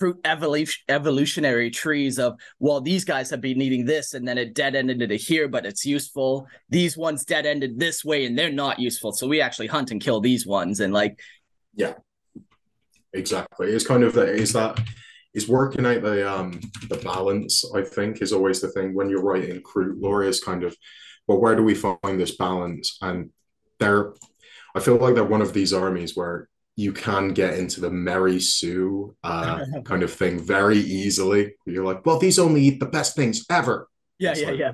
Kroot 0.00 0.16
evolution 0.24 0.82
evolutionary 0.88 1.70
trees 1.70 2.18
of 2.18 2.40
well 2.58 2.80
these 2.80 3.04
guys 3.04 3.28
have 3.28 3.42
been 3.42 3.60
eating 3.60 3.84
this 3.84 4.14
and 4.14 4.26
then 4.26 4.38
it 4.38 4.54
dead 4.54 4.76
ended 4.76 5.02
it 5.02 5.20
here 5.20 5.46
but 5.46 5.66
it's 5.66 5.84
useful. 5.84 6.48
These 6.70 6.96
ones 6.96 7.26
dead 7.26 7.44
ended 7.44 7.78
this 7.78 8.02
way 8.02 8.24
and 8.24 8.36
they're 8.36 8.50
not 8.50 8.78
useful. 8.78 9.12
So 9.12 9.28
we 9.28 9.42
actually 9.42 9.66
hunt 9.66 9.90
and 9.90 10.00
kill 10.00 10.22
these 10.22 10.46
ones 10.46 10.80
and 10.80 10.94
like 10.94 11.20
yeah. 11.74 11.92
Exactly. 13.12 13.72
It's 13.72 13.86
kind 13.86 14.04
of 14.04 14.16
is 14.16 14.54
that 14.54 14.80
is 15.34 15.48
working 15.48 15.84
out 15.84 16.00
the 16.00 16.32
um 16.32 16.60
the 16.88 16.96
balance 16.96 17.64
i 17.74 17.82
think 17.82 18.22
is 18.22 18.32
always 18.32 18.60
the 18.60 18.68
thing 18.68 18.94
when 18.94 19.10
you're 19.10 19.20
writing 19.20 19.60
Kroot 19.60 20.00
lore 20.00 20.22
is 20.22 20.42
kind 20.42 20.62
of 20.62 20.74
well 21.26 21.40
where 21.40 21.56
do 21.56 21.62
we 21.62 21.74
find 21.74 22.18
this 22.18 22.36
balance? 22.36 22.96
And 23.02 23.30
they're 23.78 24.12
i 24.74 24.80
feel 24.80 24.96
like 24.96 25.14
they're 25.14 25.24
one 25.24 25.42
of 25.42 25.52
these 25.52 25.72
armies 25.72 26.16
where 26.16 26.48
you 26.76 26.92
can 26.92 27.28
get 27.28 27.58
into 27.58 27.80
the 27.80 27.90
Mary 27.90 28.40
Sue 28.40 29.14
uh, 29.22 29.64
kind 29.84 30.02
of 30.02 30.12
thing 30.12 30.40
very 30.40 30.78
easily. 30.78 31.54
You're 31.66 31.84
like, 31.84 32.04
well, 32.04 32.18
these 32.18 32.38
only 32.38 32.62
eat 32.62 32.80
the 32.80 32.86
best 32.86 33.14
things 33.14 33.44
ever. 33.48 33.88
Yeah, 34.18 34.32
it's 34.32 34.40
yeah, 34.40 34.48
like, 34.48 34.58
yeah. 34.58 34.72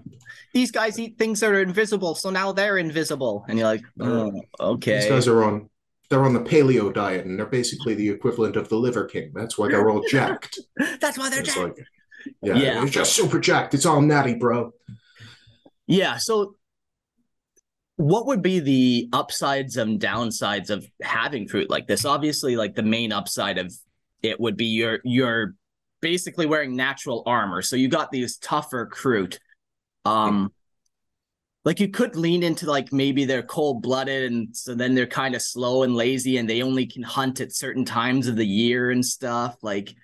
These 0.52 0.70
guys 0.70 0.98
eat 0.98 1.18
things 1.18 1.40
that 1.40 1.50
are 1.50 1.60
invisible, 1.60 2.14
so 2.14 2.30
now 2.30 2.52
they're 2.52 2.78
invisible, 2.78 3.44
and 3.48 3.58
you're 3.58 3.68
like, 3.68 3.84
oh, 4.00 4.40
okay. 4.58 5.00
These 5.00 5.08
guys 5.08 5.28
are 5.28 5.44
on 5.44 5.68
they're 6.08 6.24
on 6.24 6.34
the 6.34 6.40
paleo 6.40 6.92
diet, 6.92 7.24
and 7.24 7.38
they're 7.38 7.46
basically 7.46 7.94
the 7.94 8.08
equivalent 8.08 8.56
of 8.56 8.68
the 8.68 8.76
Liver 8.76 9.04
King. 9.04 9.32
That's 9.34 9.56
why 9.56 9.68
they're 9.68 9.88
all 9.88 10.02
jacked. 10.08 10.58
That's 11.00 11.16
why 11.16 11.30
they're 11.30 11.42
jacked. 11.42 11.58
Like, 11.58 11.86
yeah, 12.42 12.54
yeah, 12.54 12.82
it's 12.82 12.90
just 12.90 13.14
super 13.14 13.38
jacked. 13.38 13.74
It's 13.74 13.86
all 13.86 14.02
natty, 14.02 14.34
bro. 14.34 14.72
Yeah, 15.86 16.18
so 16.18 16.56
what 18.00 18.26
would 18.26 18.40
be 18.40 18.60
the 18.60 19.08
upsides 19.12 19.76
and 19.76 20.00
downsides 20.00 20.70
of 20.70 20.86
having 21.02 21.46
Kroot 21.46 21.68
like 21.68 21.86
this? 21.86 22.06
Obviously, 22.06 22.56
like 22.56 22.74
the 22.74 22.82
main 22.82 23.12
upside 23.12 23.58
of 23.58 23.70
it 24.22 24.40
would 24.40 24.56
be 24.56 24.66
you're 24.66 25.00
you're 25.04 25.54
basically 26.00 26.46
wearing 26.46 26.74
natural 26.74 27.22
armor. 27.26 27.60
So 27.60 27.76
you 27.76 27.88
got 27.88 28.10
these 28.10 28.38
tougher 28.38 28.88
Kroot. 28.90 29.38
Um 30.06 30.50
like 31.66 31.78
you 31.78 31.88
could 31.88 32.16
lean 32.16 32.42
into 32.42 32.64
like 32.64 32.90
maybe 32.90 33.26
they're 33.26 33.42
cold 33.42 33.82
blooded 33.82 34.32
and 34.32 34.56
so 34.56 34.74
then 34.74 34.94
they're 34.94 35.06
kind 35.06 35.34
of 35.34 35.42
slow 35.42 35.82
and 35.82 35.94
lazy 35.94 36.38
and 36.38 36.48
they 36.48 36.62
only 36.62 36.86
can 36.86 37.02
hunt 37.02 37.38
at 37.40 37.52
certain 37.52 37.84
times 37.84 38.28
of 38.28 38.36
the 38.36 38.46
year 38.46 38.90
and 38.90 39.04
stuff. 39.04 39.58
Like 39.60 39.94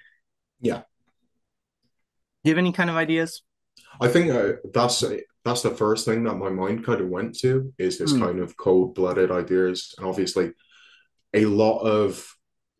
yeah. 0.60 0.82
Do 2.44 2.50
you 2.50 2.50
have 2.50 2.58
any 2.58 2.72
kind 2.72 2.90
of 2.90 2.96
ideas? 2.96 3.42
I 4.02 4.08
think 4.08 4.30
uh, 4.30 4.52
that's 4.74 5.02
that's 5.46 5.62
the 5.62 5.70
first 5.70 6.04
thing 6.04 6.24
that 6.24 6.34
my 6.34 6.48
mind 6.48 6.84
kind 6.84 7.00
of 7.00 7.08
went 7.08 7.38
to 7.38 7.72
is 7.78 7.98
this 7.98 8.12
mm. 8.12 8.20
kind 8.20 8.40
of 8.40 8.56
cold-blooded 8.56 9.30
ideas. 9.30 9.94
And 9.96 10.06
obviously 10.06 10.52
a 11.32 11.44
lot 11.46 11.78
of 11.80 12.26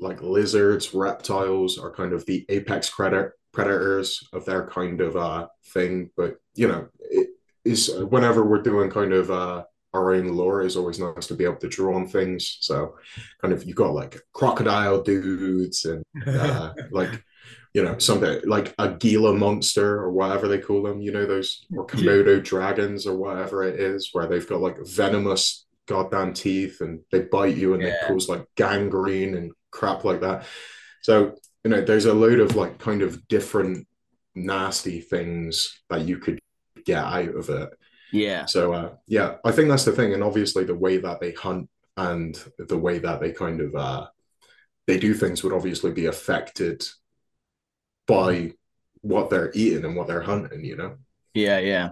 like 0.01 0.21
lizards 0.21 0.93
reptiles 0.93 1.79
are 1.79 1.95
kind 1.95 2.13
of 2.13 2.27
the 2.27 2.45
apex 2.49 2.91
predator 2.91 3.35
predators 3.53 4.29
of 4.35 4.45
their 4.45 4.67
kind 4.67 5.01
of 5.01 5.17
uh 5.17 5.47
thing. 5.73 6.11
But 6.17 6.37
you 6.55 6.69
know 6.69 6.89
it 7.01 7.29
is 7.65 7.95
whenever 8.11 8.45
we're 8.45 8.63
doing 8.63 8.91
kind 8.91 9.13
of 9.13 9.31
uh 9.31 9.65
our 9.95 10.13
own 10.13 10.29
lore 10.29 10.61
is 10.61 10.77
always 10.77 10.99
nice 10.99 11.27
to 11.29 11.35
be 11.35 11.45
able 11.45 11.57
to 11.57 11.69
draw 11.69 11.95
on 11.95 12.07
things. 12.07 12.59
So 12.61 12.97
kind 13.41 13.55
of 13.55 13.65
you 13.65 13.75
got 13.75 13.95
like 13.95 14.21
crocodile 14.35 15.03
dudes 15.03 15.87
and 15.87 16.05
uh, 16.27 16.73
like 16.91 17.25
you 17.77 17.85
know, 17.85 17.99
something 17.99 18.41
like 18.47 18.75
a 18.79 18.89
Gila 18.89 19.35
monster 19.35 19.99
or 19.99 20.11
whatever 20.11 20.49
they 20.49 20.59
call 20.59 20.83
them, 20.83 21.03
you 21.03 21.13
know, 21.13 21.27
those 21.27 21.67
or 21.77 21.87
Komodo 21.87 22.43
dragons 22.43 23.07
or 23.07 23.15
whatever 23.15 23.65
it 23.65 23.79
is, 23.79 24.09
where 24.15 24.27
they've 24.27 24.49
got 24.49 24.63
like 24.63 24.79
venomous 24.87 25.67
goddamn 25.85 26.33
teeth 26.33 26.81
and 26.81 27.01
they 27.13 27.21
bite 27.21 27.55
you 27.55 27.75
and 27.75 27.83
yeah. 27.83 27.91
they 28.01 28.09
cause 28.09 28.31
like 28.31 28.47
gangrene 28.55 29.37
and 29.37 29.53
crap 29.71 30.05
like 30.05 30.23
that. 30.23 30.47
So, 31.03 31.35
you 31.65 31.71
know, 31.71 31.83
there's 31.83 32.07
a 32.07 32.15
load 32.15 32.41
of 32.41 32.57
like 32.57 32.79
kind 32.79 33.03
of 33.03 33.29
different 33.29 33.87
nasty 34.35 35.03
things 35.03 35.79
that 35.91 36.07
you 36.07 36.17
could 36.17 36.39
get 36.87 37.05
out 37.05 37.29
of 37.29 37.51
it. 37.51 37.69
Yeah. 38.11 38.47
So 38.47 38.73
uh 38.73 38.93
yeah, 39.07 39.35
I 39.45 39.53
think 39.53 39.69
that's 39.69 39.85
the 39.85 39.93
thing. 39.93 40.15
And 40.15 40.25
obviously 40.25 40.65
the 40.65 40.75
way 40.75 40.97
that 40.97 41.21
they 41.21 41.33
hunt 41.33 41.69
and 41.99 42.43
the 42.59 42.79
way 42.79 43.01
that 43.01 43.21
they 43.21 43.33
kind 43.33 43.61
of 43.61 43.75
uh 43.75 44.07
they 44.87 44.99
do 44.99 45.13
things 45.13 45.45
would 45.45 45.53
obviously 45.53 45.93
be 45.93 46.07
affected 46.07 46.83
by 48.07 48.53
what 49.01 49.31
they're 49.31 49.53
eating 49.55 49.85
and 49.85 49.97
what 49.97 50.07
they're 50.07 50.23
hunting, 50.23 50.65
you 50.65 50.77
know? 50.77 50.97
Yeah, 51.35 51.59
yeah. 51.59 51.91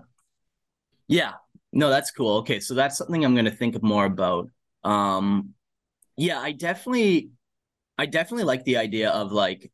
Yeah. 1.06 1.32
No, 1.72 1.90
that's 1.90 2.10
cool. 2.10 2.38
Okay, 2.38 2.60
so 2.60 2.74
that's 2.74 2.96
something 2.96 3.24
I'm 3.24 3.34
gonna 3.34 3.50
think 3.50 3.80
more 3.82 4.04
about. 4.04 4.50
Um 4.82 5.54
yeah, 6.16 6.40
I 6.40 6.52
definitely 6.52 7.30
I 7.98 8.06
definitely 8.06 8.44
like 8.44 8.64
the 8.64 8.76
idea 8.76 9.10
of 9.10 9.32
like, 9.32 9.70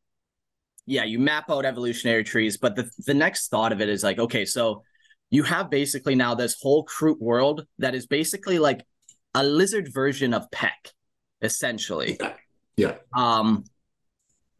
yeah, 0.85 1.03
you 1.03 1.19
map 1.19 1.49
out 1.49 1.65
evolutionary 1.65 2.23
trees, 2.23 2.57
but 2.57 2.75
the 2.75 2.89
the 3.05 3.13
next 3.13 3.49
thought 3.49 3.71
of 3.71 3.81
it 3.81 3.89
is 3.89 4.03
like, 4.03 4.19
okay, 4.19 4.45
so 4.45 4.83
you 5.29 5.43
have 5.43 5.69
basically 5.69 6.15
now 6.15 6.35
this 6.35 6.57
whole 6.61 6.85
Kroot 6.85 7.19
world 7.19 7.65
that 7.79 7.95
is 7.95 8.05
basically 8.05 8.59
like 8.59 8.85
a 9.33 9.43
lizard 9.43 9.91
version 9.93 10.33
of 10.33 10.49
Pech, 10.51 10.91
essentially. 11.41 12.17
Yeah. 12.19 12.33
yeah. 12.75 12.95
Um, 13.13 13.63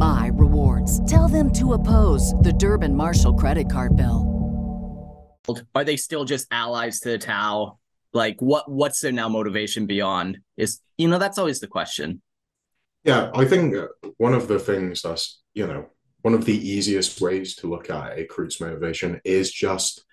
my 0.00 0.30
rewards. 0.32 0.98
Tell 1.10 1.28
them 1.28 1.52
to 1.52 1.74
oppose 1.74 2.32
the 2.40 2.52
Durbin 2.54 2.96
Marshall 2.96 3.34
credit 3.34 3.70
card 3.70 3.96
bill. 3.96 4.26
Are 5.74 5.84
they 5.84 5.96
still 5.96 6.24
just 6.24 6.46
allies 6.50 7.00
to 7.00 7.10
the 7.10 7.18
Tau? 7.18 7.78
Like 8.12 8.36
what 8.40 8.70
what's 8.70 9.00
their 9.00 9.12
now 9.12 9.28
motivation 9.28 9.86
beyond? 9.86 10.38
Is 10.56 10.80
you 10.96 11.06
know 11.06 11.18
that's 11.18 11.38
always 11.38 11.60
the 11.60 11.66
question. 11.66 12.22
Yeah, 13.04 13.30
I 13.34 13.44
think 13.44 13.76
one 14.16 14.34
of 14.34 14.48
the 14.48 14.58
things 14.58 15.02
that's, 15.02 15.40
you 15.54 15.66
know, 15.66 15.86
one 16.22 16.34
of 16.34 16.44
the 16.44 16.68
easiest 16.68 17.20
ways 17.20 17.56
to 17.56 17.66
look 17.66 17.88
at 17.88 18.18
a 18.18 18.26
Kroot's 18.26 18.60
motivation 18.60 19.20
is 19.24 19.52
just 19.52 20.04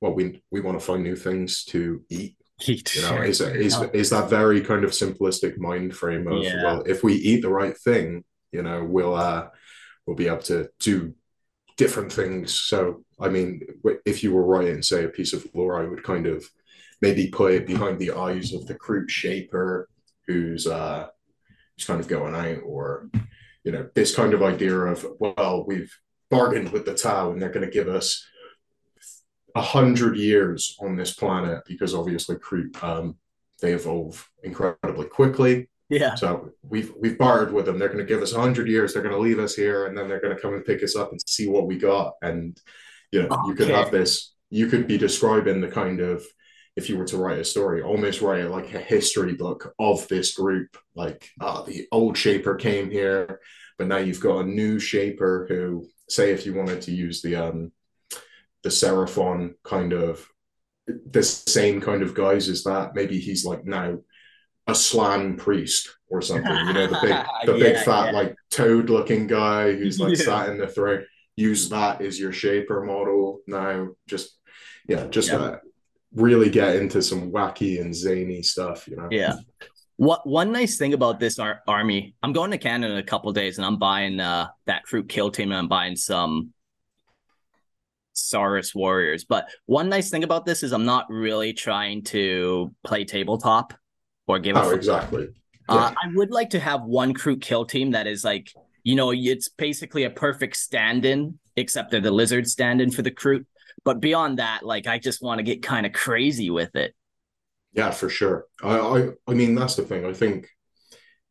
well, 0.00 0.12
we 0.12 0.42
we 0.50 0.60
want 0.60 0.78
to 0.78 0.84
find 0.84 1.02
new 1.02 1.16
things 1.16 1.64
to 1.66 2.02
eat. 2.08 2.36
Eat. 2.66 2.94
You 2.94 3.02
know, 3.02 3.22
is 3.22 3.40
is 3.40 3.80
is 3.94 4.10
that 4.10 4.28
very 4.28 4.60
kind 4.60 4.84
of 4.84 4.90
simplistic 4.90 5.56
mind 5.56 5.94
frame 5.96 6.26
of 6.26 6.42
yeah. 6.42 6.62
well, 6.62 6.82
if 6.82 7.02
we 7.02 7.14
eat 7.14 7.42
the 7.42 7.48
right 7.48 7.76
thing, 7.76 8.24
you 8.52 8.62
know 8.62 8.84
we'll 8.84 9.14
uh 9.14 9.48
we'll 10.06 10.16
be 10.16 10.28
able 10.28 10.42
to 10.42 10.68
do 10.78 11.14
different 11.76 12.12
things. 12.12 12.54
So 12.54 13.04
i 13.20 13.28
mean 13.28 13.60
if 14.04 14.22
you 14.22 14.32
were 14.32 14.44
writing 14.44 14.82
say 14.82 15.04
a 15.04 15.08
piece 15.08 15.32
of 15.32 15.46
lore 15.54 15.80
i 15.80 15.86
would 15.86 16.02
kind 16.02 16.26
of 16.26 16.44
maybe 17.02 17.28
put 17.28 17.52
it 17.52 17.66
behind 17.66 17.98
the 17.98 18.12
eyes 18.12 18.52
of 18.52 18.66
the 18.66 18.74
Kroot 18.74 19.08
shaper 19.08 19.88
who's 20.26 20.66
uh 20.66 21.06
who's 21.76 21.86
kind 21.86 22.00
of 22.00 22.08
going 22.08 22.34
out 22.34 22.62
or 22.64 23.10
you 23.64 23.72
know 23.72 23.88
this 23.94 24.14
kind 24.14 24.34
of 24.34 24.42
idea 24.42 24.74
of 24.74 25.06
well 25.18 25.64
we've 25.66 25.94
bargained 26.30 26.70
with 26.72 26.84
the 26.84 26.94
Tau 26.94 27.30
and 27.30 27.40
they're 27.40 27.50
going 27.50 27.66
to 27.66 27.72
give 27.72 27.88
us 27.88 28.24
a 29.54 29.60
hundred 29.60 30.16
years 30.16 30.76
on 30.80 30.96
this 30.96 31.12
planet 31.12 31.62
because 31.66 31.94
obviously 31.94 32.36
Kroot 32.36 32.82
um, 32.82 33.16
they 33.60 33.72
evolve 33.72 34.28
incredibly 34.42 35.06
quickly 35.06 35.68
yeah. 35.90 36.14
So 36.14 36.52
we've 36.62 36.92
we've 36.98 37.18
bartered 37.18 37.52
with 37.52 37.66
them. 37.66 37.78
They're 37.78 37.88
going 37.88 37.98
to 37.98 38.04
give 38.04 38.22
us 38.22 38.32
hundred 38.32 38.68
years. 38.68 38.94
They're 38.94 39.02
going 39.02 39.14
to 39.14 39.20
leave 39.20 39.38
us 39.38 39.54
here, 39.54 39.86
and 39.86 39.96
then 39.96 40.08
they're 40.08 40.20
going 40.20 40.34
to 40.34 40.40
come 40.40 40.54
and 40.54 40.64
pick 40.64 40.82
us 40.82 40.96
up 40.96 41.10
and 41.10 41.20
see 41.26 41.48
what 41.48 41.66
we 41.66 41.76
got. 41.78 42.14
And 42.22 42.58
you 43.12 43.22
know, 43.22 43.28
okay. 43.28 43.48
you 43.48 43.54
could 43.54 43.68
have 43.68 43.90
this 43.90 44.32
you 44.50 44.66
could 44.66 44.86
be 44.86 44.98
describing 44.98 45.60
the 45.60 45.68
kind 45.68 46.00
of 46.00 46.24
if 46.76 46.88
you 46.88 46.96
were 46.96 47.04
to 47.06 47.16
write 47.16 47.38
a 47.38 47.44
story, 47.44 47.82
almost 47.82 48.20
write 48.20 48.48
like 48.50 48.72
a 48.74 48.78
history 48.78 49.34
book 49.34 49.74
of 49.78 50.06
this 50.08 50.34
group. 50.34 50.76
Like, 50.94 51.28
uh, 51.40 51.62
the 51.62 51.86
old 51.90 52.16
shaper 52.16 52.54
came 52.54 52.90
here, 52.90 53.40
but 53.76 53.86
now 53.86 53.98
you've 53.98 54.20
got 54.20 54.40
a 54.40 54.48
new 54.48 54.78
shaper 54.78 55.46
who, 55.48 55.88
say, 56.08 56.32
if 56.32 56.46
you 56.46 56.54
wanted 56.54 56.82
to 56.82 56.92
use 56.92 57.22
the 57.22 57.36
um 57.36 57.72
the 58.62 58.68
Seraphon 58.68 59.54
kind 59.64 59.92
of 59.92 60.26
the 60.86 61.22
same 61.22 61.80
kind 61.80 62.02
of 62.02 62.14
guys 62.14 62.48
as 62.48 62.64
that, 62.64 62.94
maybe 62.94 63.18
he's 63.18 63.44
like 63.44 63.64
now 63.64 63.98
a 64.70 64.74
Slann 64.74 65.36
priest 65.36 65.88
or 66.08 66.20
something. 66.22 66.52
You 66.66 66.72
know, 66.72 66.86
the 66.86 66.98
big 67.02 67.26
the 67.46 67.56
yeah, 67.56 67.72
big 67.72 67.84
fat 67.84 68.06
yeah. 68.06 68.10
like 68.12 68.36
toad 68.50 68.90
looking 68.90 69.26
guy 69.26 69.72
who's 69.74 70.00
like 70.00 70.16
yeah. 70.16 70.24
sat 70.24 70.48
in 70.48 70.58
the 70.58 70.66
throne. 70.66 71.04
Use 71.36 71.68
that 71.70 72.02
as 72.02 72.20
your 72.20 72.32
shaper 72.32 72.84
model 72.84 73.40
now. 73.46 73.88
Just 74.06 74.38
yeah, 74.88 75.06
just 75.06 75.30
uh, 75.30 75.58
really 76.14 76.50
get 76.50 76.76
into 76.76 77.00
some 77.02 77.30
wacky 77.30 77.80
and 77.80 77.94
zany 77.94 78.42
stuff. 78.42 78.86
You 78.88 78.96
know. 78.96 79.08
Yeah. 79.10 79.34
What 79.96 80.26
one 80.26 80.50
nice 80.50 80.78
thing 80.78 80.94
about 80.94 81.20
this 81.20 81.38
ar- 81.38 81.60
army, 81.68 82.14
I'm 82.22 82.32
going 82.32 82.50
to 82.52 82.58
Canada 82.58 82.94
in 82.94 82.98
a 82.98 83.02
couple 83.02 83.30
days, 83.32 83.58
and 83.58 83.66
I'm 83.66 83.78
buying 83.78 84.18
uh, 84.18 84.48
that 84.66 84.82
Kroot 84.86 85.08
kill 85.08 85.30
team, 85.30 85.50
and 85.50 85.58
I'm 85.58 85.68
buying 85.68 85.94
some 85.94 86.54
Saurus 88.14 88.74
warriors. 88.74 89.24
But 89.24 89.48
one 89.66 89.88
nice 89.88 90.10
thing 90.10 90.24
about 90.24 90.46
this 90.46 90.62
is 90.62 90.72
I'm 90.72 90.86
not 90.86 91.06
really 91.10 91.52
trying 91.52 92.02
to 92.04 92.74
play 92.82 93.04
tabletop 93.04 93.74
or 94.30 94.38
give. 94.38 94.56
Oh, 94.56 94.70
exactly. 94.70 95.28
Uh, 95.68 95.92
I 96.02 96.08
would 96.14 96.30
like 96.30 96.50
to 96.50 96.60
have 96.60 96.82
one 96.82 97.14
Kroot 97.14 97.40
kill 97.40 97.64
team 97.64 97.92
that 97.92 98.06
is 98.06 98.24
like 98.24 98.52
you 98.82 98.96
know 98.96 99.12
it's 99.12 99.48
basically 99.48 100.04
a 100.04 100.10
perfect 100.10 100.56
stand-in, 100.56 101.38
except 101.56 101.90
they're 101.90 102.00
the 102.00 102.10
lizard 102.10 102.48
stand-in 102.48 102.90
for 102.90 103.02
the 103.02 103.10
Kroot. 103.10 103.44
But 103.84 104.00
beyond 104.00 104.38
that, 104.38 104.64
like 104.64 104.86
I 104.86 104.98
just 104.98 105.22
want 105.22 105.38
to 105.38 105.42
get 105.42 105.62
kind 105.62 105.86
of 105.86 105.92
crazy 105.92 106.50
with 106.50 106.74
it. 106.74 106.94
Yeah, 107.72 107.90
for 107.92 108.08
sure. 108.08 108.46
I, 108.62 108.78
I 108.78 109.08
I 109.28 109.34
mean 109.34 109.54
that's 109.54 109.76
the 109.76 109.82
thing. 109.82 110.04
I 110.04 110.12
think 110.12 110.48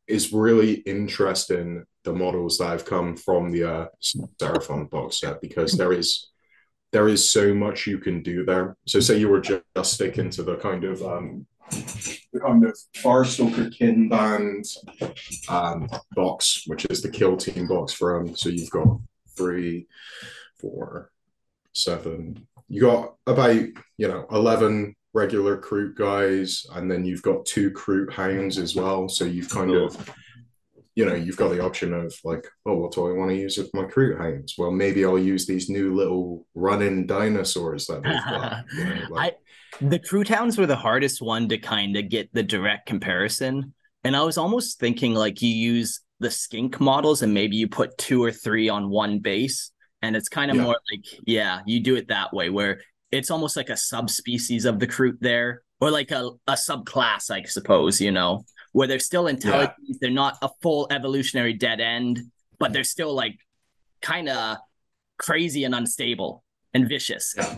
is 0.07 0.33
really 0.33 0.73
interesting 0.73 1.85
the 2.03 2.13
models 2.13 2.57
that 2.57 2.69
have 2.69 2.85
come 2.85 3.15
from 3.15 3.51
the 3.51 3.63
uh, 3.63 3.85
Seraphon 4.41 4.89
box 4.89 5.19
set 5.19 5.39
because 5.41 5.73
there 5.73 5.93
is 5.93 6.29
there 6.91 7.07
is 7.07 7.29
so 7.29 7.53
much 7.53 7.85
you 7.85 7.99
can 7.99 8.23
do 8.23 8.43
there. 8.43 8.75
So 8.87 8.99
say 8.99 9.19
you 9.19 9.29
were 9.29 9.41
just, 9.41 9.61
just 9.75 9.93
sticking 9.93 10.31
to 10.31 10.43
the 10.43 10.55
kind 10.55 10.83
of 10.83 11.03
um, 11.03 11.45
the 11.71 12.39
kind 12.39 12.65
of 12.65 12.77
Farstalker 12.95 13.71
kin 13.75 14.09
band 14.09 14.65
um, 15.49 15.89
box, 16.15 16.63
which 16.67 16.85
is 16.89 17.01
the 17.01 17.09
kill 17.09 17.37
team 17.37 17.67
box 17.67 17.93
for 17.93 18.17
them. 18.17 18.35
So 18.35 18.49
you've 18.49 18.69
got 18.69 18.99
three, 19.35 19.87
four, 20.59 21.11
seven. 21.73 22.47
You 22.67 22.81
got 22.81 23.15
about 23.25 23.55
you 23.55 24.07
know 24.07 24.25
eleven 24.31 24.95
regular 25.13 25.57
Kroot 25.57 25.95
guys, 25.95 26.65
and 26.73 26.89
then 26.89 27.05
you've 27.05 27.21
got 27.21 27.45
two 27.45 27.71
Kroot 27.71 28.11
hounds 28.11 28.57
as 28.57 28.75
well. 28.75 29.09
So 29.09 29.25
you've 29.25 29.49
kind 29.49 29.71
of, 29.71 30.13
you 30.95 31.05
know, 31.05 31.15
you've 31.15 31.37
got 31.37 31.49
the 31.49 31.63
option 31.63 31.93
of 31.93 32.13
like, 32.23 32.45
oh, 32.65 32.75
what 32.75 32.91
do 32.93 33.07
I 33.07 33.17
want 33.17 33.31
to 33.31 33.37
use 33.37 33.57
with 33.57 33.73
my 33.73 33.83
Kroot 33.83 34.17
hounds? 34.19 34.55
Well, 34.57 34.71
maybe 34.71 35.03
I'll 35.05 35.19
use 35.19 35.45
these 35.45 35.69
new 35.69 35.95
little 35.95 36.45
running 36.53 37.07
dinosaurs 37.07 37.87
that 37.87 38.03
they've 38.03 38.13
got. 38.13 38.65
You 38.73 38.85
know, 38.85 39.01
like, 39.09 39.33
I, 39.33 39.37
the 39.81 39.99
Kroot 39.99 40.27
hounds 40.27 40.57
were 40.57 40.65
the 40.65 40.75
hardest 40.75 41.21
one 41.21 41.49
to 41.49 41.57
kind 41.57 41.95
of 41.97 42.09
get 42.09 42.33
the 42.33 42.43
direct 42.43 42.85
comparison. 42.87 43.73
And 44.03 44.15
I 44.15 44.23
was 44.23 44.37
almost 44.37 44.79
thinking 44.79 45.13
like 45.13 45.41
you 45.41 45.49
use 45.49 46.01
the 46.19 46.31
skink 46.31 46.79
models 46.79 47.21
and 47.21 47.33
maybe 47.33 47.55
you 47.55 47.67
put 47.67 47.97
two 47.97 48.23
or 48.23 48.31
three 48.31 48.69
on 48.69 48.89
one 48.89 49.19
base. 49.19 49.71
And 50.01 50.15
it's 50.15 50.29
kind 50.29 50.51
of 50.51 50.57
yeah. 50.57 50.63
more 50.63 50.79
like, 50.91 51.05
yeah, 51.25 51.59
you 51.65 51.81
do 51.81 51.95
it 51.95 52.07
that 52.07 52.33
way 52.33 52.49
where 52.49 52.81
it's 53.11 53.31
almost 53.31 53.57
like 53.57 53.69
a 53.69 53.77
subspecies 53.77 54.65
of 54.65 54.79
the 54.79 54.87
Kroot 54.87 55.19
there, 55.19 55.63
or 55.81 55.91
like 55.91 56.11
a, 56.11 56.29
a 56.47 56.53
subclass, 56.53 57.31
I 57.31 57.43
suppose, 57.43 57.99
you 57.99 58.11
know, 58.11 58.45
where 58.71 58.87
they're 58.87 58.99
still 58.99 59.27
intelligent. 59.27 59.73
Yeah. 59.83 59.95
They're 59.99 60.11
not 60.11 60.37
a 60.41 60.49
full 60.61 60.87
evolutionary 60.91 61.53
dead 61.53 61.79
end, 61.79 62.19
but 62.59 62.71
they're 62.71 62.83
still 62.83 63.13
like 63.13 63.37
kind 64.01 64.29
of 64.29 64.57
crazy 65.17 65.63
and 65.63 65.73
unstable 65.73 66.43
and 66.73 66.87
vicious. 66.87 67.33
Yeah. 67.35 67.57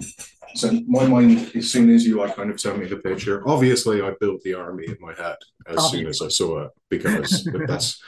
So 0.56 0.72
my 0.88 1.06
mind, 1.06 1.52
as 1.56 1.71
soon 1.71 1.89
as 1.89 2.06
you 2.06 2.17
like 2.17 2.36
kind 2.36 2.50
of 2.50 2.62
tell 2.62 2.76
me 2.76 2.86
the 2.86 2.97
picture, 2.97 3.47
obviously 3.47 4.02
I 4.02 4.13
built 4.19 4.41
the 4.41 4.54
army 4.54 4.86
in 4.88 4.97
my 5.00 5.13
head 5.13 5.38
as 5.67 5.78
obviously. 5.78 6.00
soon 6.00 6.08
as 6.08 6.21
I 6.21 6.28
saw 6.28 6.63
it 6.63 6.71
because 6.89 7.47
that's 7.67 8.02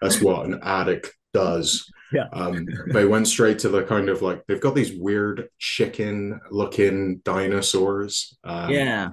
that's 0.00 0.20
what 0.20 0.46
an 0.46 0.60
addict 0.62 1.14
does. 1.32 1.90
Yeah. 2.12 2.28
Um, 2.32 2.66
they 2.92 3.04
went 3.04 3.28
straight 3.28 3.58
to 3.60 3.68
the 3.68 3.82
kind 3.82 4.08
of 4.08 4.22
like 4.22 4.44
they've 4.46 4.60
got 4.60 4.74
these 4.74 4.92
weird 4.92 5.48
chicken 5.58 6.40
looking 6.50 7.18
dinosaurs. 7.24 8.36
Um, 8.44 8.70
yeah. 8.70 9.10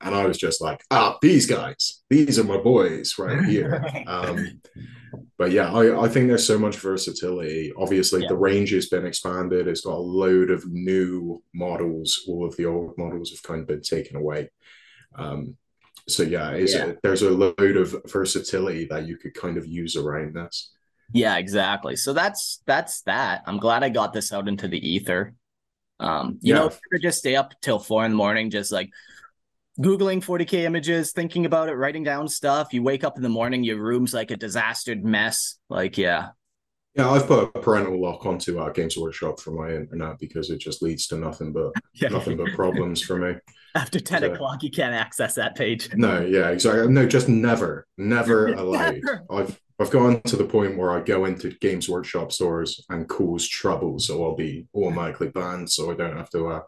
And 0.00 0.14
I 0.14 0.26
was 0.26 0.38
just 0.38 0.62
like, 0.62 0.82
ah, 0.90 1.18
these 1.20 1.46
guys, 1.46 2.02
these 2.08 2.38
are 2.38 2.44
my 2.44 2.56
boys 2.56 3.18
right 3.18 3.44
here. 3.44 3.84
um, 4.06 4.60
but 5.40 5.52
yeah, 5.52 5.72
I, 5.72 6.04
I 6.04 6.06
think 6.06 6.28
there's 6.28 6.46
so 6.46 6.58
much 6.58 6.76
versatility. 6.76 7.72
Obviously, 7.74 8.20
yeah. 8.20 8.28
the 8.28 8.36
range 8.36 8.72
has 8.72 8.90
been 8.90 9.06
expanded. 9.06 9.68
It's 9.68 9.80
got 9.80 9.94
a 9.94 9.96
load 9.96 10.50
of 10.50 10.70
new 10.70 11.42
models. 11.54 12.26
All 12.28 12.44
of 12.44 12.54
the 12.58 12.66
old 12.66 12.98
models 12.98 13.30
have 13.30 13.42
kind 13.42 13.62
of 13.62 13.66
been 13.66 13.80
taken 13.80 14.16
away. 14.16 14.50
Um, 15.14 15.56
so 16.06 16.24
yeah, 16.24 16.54
yeah. 16.56 16.92
There's 17.02 17.22
a 17.22 17.30
load 17.30 17.78
of 17.78 17.96
versatility 18.04 18.84
that 18.90 19.06
you 19.06 19.16
could 19.16 19.32
kind 19.32 19.56
of 19.56 19.66
use 19.66 19.96
around 19.96 20.34
this. 20.34 20.72
Yeah, 21.14 21.38
exactly. 21.38 21.96
So 21.96 22.12
that's 22.12 22.62
that's 22.66 23.00
that. 23.04 23.42
I'm 23.46 23.56
glad 23.56 23.82
I 23.82 23.88
got 23.88 24.12
this 24.12 24.34
out 24.34 24.46
into 24.46 24.68
the 24.68 24.86
ether. 24.86 25.32
Um, 26.00 26.38
you 26.42 26.52
yeah. 26.52 26.60
know, 26.60 26.72
just 27.00 27.20
stay 27.20 27.36
up 27.36 27.54
till 27.62 27.78
four 27.78 28.04
in 28.04 28.10
the 28.10 28.16
morning, 28.18 28.50
just 28.50 28.72
like 28.72 28.90
Googling 29.80 30.22
40K 30.22 30.64
images, 30.64 31.12
thinking 31.12 31.46
about 31.46 31.68
it, 31.68 31.74
writing 31.74 32.02
down 32.02 32.28
stuff. 32.28 32.74
You 32.74 32.82
wake 32.82 33.02
up 33.02 33.16
in 33.16 33.22
the 33.22 33.28
morning, 33.28 33.64
your 33.64 33.80
room's 33.82 34.12
like 34.12 34.30
a 34.30 34.36
disastered 34.36 35.04
mess. 35.04 35.58
Like, 35.70 35.96
yeah. 35.96 36.28
Yeah, 36.94 37.08
I've 37.08 37.26
put 37.26 37.50
a 37.54 37.60
parental 37.60 38.00
lock 38.00 38.26
onto 38.26 38.58
our 38.58 38.72
Games 38.72 38.96
Workshop 38.96 39.40
for 39.40 39.52
my 39.52 39.74
internet 39.74 40.18
because 40.18 40.50
it 40.50 40.58
just 40.58 40.82
leads 40.82 41.06
to 41.08 41.16
nothing 41.16 41.52
but 41.52 41.72
yeah. 41.94 42.08
nothing 42.08 42.36
but 42.36 42.52
problems 42.54 43.00
for 43.00 43.16
me. 43.16 43.36
After 43.74 44.00
10 44.00 44.20
so, 44.20 44.32
o'clock, 44.32 44.62
you 44.62 44.70
can't 44.70 44.94
access 44.94 45.34
that 45.36 45.54
page. 45.54 45.88
No, 45.94 46.20
yeah, 46.20 46.50
exactly. 46.50 46.92
No, 46.92 47.06
just 47.06 47.28
never, 47.28 47.86
never 47.96 48.48
allowed. 48.54 49.00
Never. 49.02 49.24
I've 49.30 49.60
I've 49.78 49.90
gone 49.90 50.20
to 50.22 50.36
the 50.36 50.44
point 50.44 50.76
where 50.76 50.90
I 50.90 51.00
go 51.00 51.24
into 51.24 51.56
Games 51.58 51.88
Workshop 51.88 52.32
stores 52.32 52.84
and 52.90 53.08
cause 53.08 53.48
trouble, 53.48 53.98
so 53.98 54.22
I'll 54.22 54.36
be 54.36 54.66
automatically 54.74 55.28
banned, 55.28 55.70
so 55.70 55.90
I 55.90 55.94
don't 55.94 56.18
have 56.18 56.28
to 56.30 56.48
uh, 56.48 56.60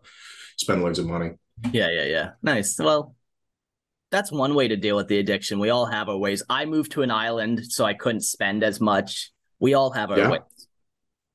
spend 0.56 0.82
loads 0.82 0.98
of 0.98 1.06
money. 1.06 1.32
Yeah, 1.72 1.90
yeah, 1.90 2.04
yeah. 2.04 2.30
Nice. 2.42 2.78
Well, 2.78 3.14
that's 4.10 4.30
one 4.30 4.54
way 4.54 4.68
to 4.68 4.76
deal 4.76 4.96
with 4.96 5.08
the 5.08 5.18
addiction. 5.18 5.58
We 5.58 5.70
all 5.70 5.86
have 5.86 6.08
our 6.08 6.18
ways. 6.18 6.42
I 6.48 6.64
moved 6.64 6.92
to 6.92 7.02
an 7.02 7.10
island, 7.10 7.64
so 7.64 7.84
I 7.84 7.94
couldn't 7.94 8.22
spend 8.22 8.62
as 8.62 8.80
much. 8.80 9.32
We 9.58 9.74
all 9.74 9.90
have 9.90 10.10
our 10.10 10.18
yeah. 10.18 10.30
ways. 10.30 10.40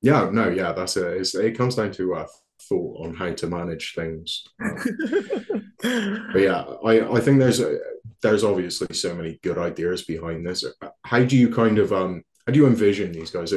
Yeah, 0.02 0.30
no, 0.32 0.50
yeah, 0.50 0.74
that's 0.74 0.96
it. 0.98 1.18
It's, 1.18 1.36
it 1.36 1.58
comes 1.58 1.76
down 1.76 1.92
to 1.94 2.16
uh, 2.16 2.28
thought 2.62 3.06
on 3.06 3.16
how 3.16 3.32
to 3.32 3.48
manage 3.48 3.94
things. 3.96 4.44
but 4.60 6.40
yeah, 6.42 6.66
I, 6.86 7.16
I 7.16 7.20
think 7.20 7.40
there's 7.40 7.60
a, 7.60 7.78
there's 8.22 8.44
obviously 8.44 8.94
so 8.96 9.16
many 9.16 9.40
good 9.44 9.58
ideas 9.58 10.04
behind 10.04 10.46
this. 10.46 10.64
How 11.04 11.24
do 11.24 11.38
you 11.38 11.54
kind 11.54 11.80
of 11.80 11.94
um 11.94 12.24
how 12.46 12.54
do 12.54 12.60
you 12.60 12.68
envision 12.68 13.12
these 13.12 13.32
guys? 13.32 13.54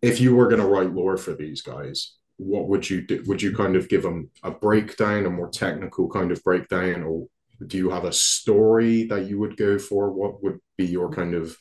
If 0.00 0.20
you 0.20 0.34
were 0.34 0.48
going 0.48 0.60
to 0.60 0.66
write 0.66 0.92
lore 0.92 1.16
for 1.16 1.34
these 1.34 1.62
guys, 1.62 2.14
what 2.42 2.68
would 2.68 2.88
you 2.88 3.02
do? 3.02 3.22
Would 3.26 3.42
you 3.42 3.54
kind 3.54 3.76
of 3.76 3.88
give 3.88 4.02
them 4.02 4.30
a 4.42 4.50
breakdown, 4.50 5.26
a 5.26 5.30
more 5.30 5.48
technical 5.48 6.08
kind 6.08 6.30
of 6.32 6.42
breakdown, 6.42 7.02
or 7.02 7.28
do 7.66 7.76
you 7.76 7.90
have 7.90 8.04
a 8.04 8.12
story 8.12 9.04
that 9.04 9.26
you 9.26 9.38
would 9.38 9.56
go 9.56 9.78
for? 9.78 10.10
What 10.10 10.42
would 10.42 10.58
be 10.76 10.86
your 10.86 11.10
kind 11.10 11.34
of 11.34 11.56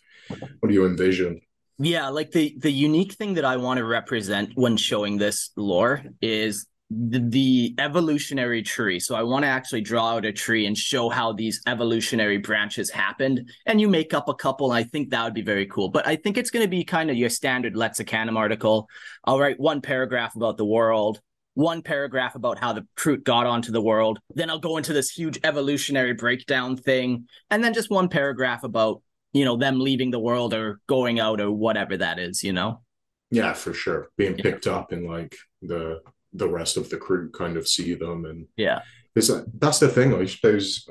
what 0.60 0.70
do 0.70 0.74
you 0.74 0.86
envision? 0.86 1.42
Yeah, 1.78 2.10
like 2.10 2.32
the 2.32 2.56
the 2.60 2.72
unique 2.72 3.14
thing 3.14 3.36
that 3.36 3.46
I 3.46 3.58
want 3.58 3.78
to 3.78 3.86
represent 3.86 4.52
when 4.56 4.78
showing 4.78 5.18
this 5.18 5.52
lore 5.56 6.04
is 6.22 6.68
the, 6.94 7.20
the 7.20 7.76
evolutionary 7.78 8.62
tree. 8.62 9.00
So 9.00 9.16
I 9.16 9.24
want 9.24 9.44
to 9.44 9.50
actually 9.50 9.82
draw 9.82 10.12
out 10.12 10.26
a 10.26 10.32
tree 10.34 10.66
and 10.66 10.78
show 10.78 11.10
how 11.10 11.32
these 11.32 11.62
evolutionary 11.66 12.38
branches 12.38 12.90
happened. 12.90 13.50
And 13.66 13.80
you 13.80 13.88
make 13.88 14.14
up 14.14 14.28
a 14.28 14.34
couple. 14.34 14.72
I 14.72 14.84
think 14.84 15.10
that 15.10 15.24
would 15.24 15.34
be 15.34 15.42
very 15.42 15.66
cool. 15.68 15.90
But 15.90 16.06
I 16.06 16.16
think 16.18 16.38
it's 16.38 16.50
going 16.50 16.66
to 16.66 16.70
be 16.70 16.84
kind 16.84 17.10
of 17.10 17.16
your 17.16 17.30
standard 17.30 17.76
Lexicanum 17.76 18.38
article. 18.38 18.90
I'll 19.24 19.40
write 19.40 19.60
one 19.60 19.82
paragraph 19.82 20.36
about 20.36 20.58
the 20.58 20.66
world, 20.66 21.22
one 21.54 21.82
paragraph 21.82 22.36
about 22.36 22.60
how 22.60 22.74
the 22.74 22.86
Kroot 22.98 23.24
got 23.24 23.48
onto 23.48 23.72
the 23.72 23.82
world. 23.82 24.20
Then 24.36 24.50
I'll 24.50 24.60
go 24.60 24.78
into 24.78 24.92
this 24.92 25.12
huge 25.12 25.40
evolutionary 25.44 26.14
breakdown 26.14 26.76
thing. 26.76 27.28
And 27.50 27.64
then 27.64 27.74
just 27.74 27.90
one 27.90 28.10
paragraph 28.10 28.64
about, 28.64 29.02
you 29.32 29.46
know, 29.46 29.56
them 29.56 29.80
leaving 29.80 30.12
the 30.12 30.20
world 30.20 30.54
or 30.54 30.82
going 30.88 31.20
out 31.22 31.40
or 31.40 31.52
whatever 31.52 31.96
that 31.98 32.20
is, 32.20 32.44
you 32.44 32.52
know? 32.52 32.82
Yeah, 33.30 33.54
for 33.54 33.74
sure. 33.74 34.10
Being 34.18 34.36
picked 34.36 34.66
yeah. 34.66 34.74
up 34.74 34.92
in 34.92 35.08
like 35.08 35.38
the 35.62 36.02
the 36.34 36.48
rest 36.48 36.78
of 36.78 36.90
the 36.90 36.98
Kroot 36.98 37.34
kind 37.34 37.58
of 37.58 37.68
see 37.68 37.94
them 37.94 38.26
and 38.26 38.48
yeah 38.58 38.82
it's 39.16 39.30
that's 39.60 39.80
the 39.80 39.90
thing 39.90 40.14
i 40.14 40.26
suppose 40.26 40.88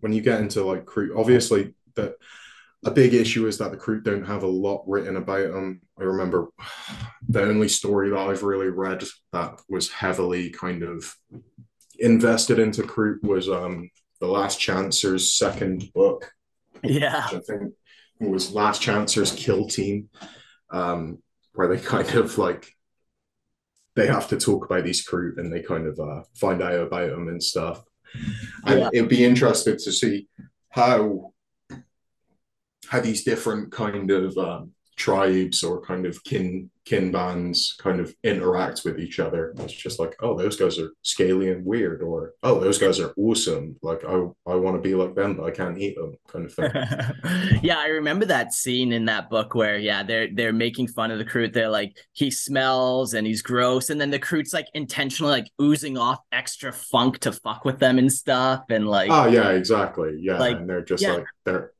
when 0.00 0.12
you 0.12 0.22
get 0.22 0.40
into 0.40 0.64
like 0.64 0.84
Kroot 0.84 1.16
obviously 1.16 1.74
that 1.96 2.14
a 2.84 2.90
big 2.90 3.14
issue 3.14 3.46
is 3.46 3.58
that 3.58 3.72
the 3.72 3.76
Kroot 3.76 4.04
don't 4.04 4.26
have 4.26 4.44
a 4.44 4.48
lot 4.48 4.84
written 4.86 5.16
about 5.16 5.52
them. 5.52 5.80
I 5.98 6.04
remember 6.04 6.50
the 7.28 7.42
only 7.42 7.68
story 7.68 8.10
that 8.10 8.18
I've 8.18 8.44
really 8.44 8.68
read 8.68 9.02
that 9.32 9.60
was 9.68 9.90
heavily 9.90 10.50
kind 10.50 10.82
of 10.82 11.12
invested 11.98 12.58
into 12.58 12.82
Kroot 12.82 13.22
was 13.22 13.48
um 13.48 13.90
the 14.20 14.28
Last 14.28 14.60
Chancer's 14.60 15.36
second 15.36 15.92
book. 15.94 16.30
Yeah. 16.82 17.26
I 17.26 17.40
think 17.40 17.74
it 18.20 18.28
was 18.28 18.52
Last 18.52 18.80
Chancer's 18.80 19.32
Kill 19.32 19.66
Team, 19.66 20.08
um, 20.70 21.18
where 21.54 21.68
they 21.68 21.78
kind 21.78 22.08
of 22.14 22.38
like 22.38 22.70
they 23.96 24.06
have 24.06 24.28
to 24.28 24.36
talk 24.36 24.66
about 24.66 24.84
these 24.84 25.04
Kroot 25.06 25.38
and 25.38 25.52
they 25.52 25.62
kind 25.62 25.86
of 25.86 25.98
uh, 25.98 26.22
find 26.34 26.62
out 26.62 26.86
about 26.86 27.10
them 27.10 27.28
and 27.28 27.42
stuff. 27.42 27.82
And 28.66 28.80
Yeah. 28.80 28.90
it'd 28.92 29.08
be 29.08 29.24
interested 29.24 29.78
to 29.80 29.90
see 29.92 30.28
how 30.70 31.32
how 32.88 33.00
these 33.00 33.24
different 33.24 33.72
kind 33.72 34.10
of 34.10 34.36
um, 34.38 34.70
tribes 34.96 35.62
or 35.62 35.80
kind 35.80 36.06
of 36.06 36.22
kin 36.24 36.70
kin 36.86 37.10
bands 37.10 37.76
kind 37.78 37.98
of 38.00 38.14
interact 38.22 38.82
with 38.84 38.98
each 38.98 39.18
other. 39.18 39.52
It's 39.58 39.72
just 39.72 39.98
like, 39.98 40.14
oh, 40.20 40.38
those 40.38 40.56
guys 40.56 40.78
are 40.78 40.92
scaly 41.02 41.50
and 41.50 41.64
weird, 41.66 42.00
or 42.00 42.32
oh, 42.42 42.60
those 42.60 42.78
guys 42.78 42.98
are 43.00 43.12
awesome. 43.18 43.76
Like 43.82 44.04
I 44.04 44.14
I 44.46 44.54
want 44.54 44.76
to 44.76 44.80
be 44.80 44.94
like 44.94 45.14
them, 45.14 45.34
but 45.36 45.44
I 45.44 45.50
can't 45.50 45.78
eat 45.78 45.96
them, 45.96 46.14
kind 46.28 46.46
of 46.46 46.54
thing. 46.54 47.60
yeah, 47.62 47.78
I 47.78 47.88
remember 47.88 48.24
that 48.26 48.54
scene 48.54 48.92
in 48.92 49.04
that 49.06 49.28
book 49.28 49.54
where 49.54 49.78
yeah, 49.78 50.02
they're 50.02 50.28
they're 50.32 50.52
making 50.52 50.88
fun 50.88 51.10
of 51.10 51.18
the 51.18 51.24
Kroot. 51.24 51.52
They're 51.52 51.68
like, 51.68 51.96
he 52.12 52.30
smells 52.30 53.14
and 53.14 53.26
he's 53.26 53.42
gross, 53.42 53.90
and 53.90 54.00
then 54.00 54.10
the 54.10 54.18
Kroot's 54.18 54.54
like 54.54 54.68
intentionally 54.74 55.32
like 55.32 55.50
oozing 55.60 55.98
off 55.98 56.20
extra 56.32 56.72
funk 56.72 57.18
to 57.20 57.32
fuck 57.32 57.64
with 57.64 57.78
them 57.78 57.98
and 57.98 58.10
stuff, 58.10 58.64
and 58.70 58.88
like 58.88 59.10
Oh 59.10 59.26
yeah, 59.26 59.50
exactly. 59.50 60.18
Yeah, 60.20 60.38
Like, 60.38 60.56
and 60.56 60.68
they're 60.68 60.84
just 60.84 61.02
yeah. 61.02 61.12
like 61.14 61.26
they're 61.44 61.72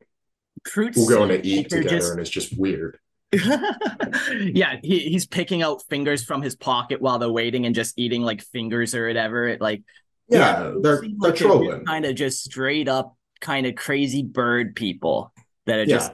Kroots, 0.66 0.96
we're 0.96 1.14
going 1.14 1.28
to 1.28 1.46
eat 1.46 1.70
together, 1.70 1.88
just- 1.88 2.10
and 2.10 2.20
it's 2.20 2.30
just 2.30 2.58
weird. 2.58 2.98
yeah, 4.54 4.76
he, 4.82 5.00
he's 5.00 5.26
picking 5.26 5.62
out 5.62 5.82
fingers 5.88 6.24
from 6.24 6.42
his 6.42 6.54
pocket 6.56 7.00
while 7.00 7.18
they're 7.18 7.30
waiting 7.30 7.66
and 7.66 7.74
just 7.74 7.98
eating 7.98 8.22
like 8.22 8.42
fingers 8.42 8.94
or 8.94 9.06
whatever. 9.06 9.46
It 9.48 9.60
like 9.60 9.82
Yeah, 10.28 10.72
they're 10.82 11.02
they're 11.20 11.32
trolling. 11.32 11.84
kind 11.84 12.04
of 12.04 12.14
just 12.14 12.44
straight 12.44 12.88
up 12.88 13.16
kind 13.40 13.66
of 13.66 13.74
crazy 13.74 14.22
bird 14.22 14.74
people 14.76 15.32
that 15.66 15.78
are 15.78 15.84
Yeah. 15.84 15.96
just 15.96 16.12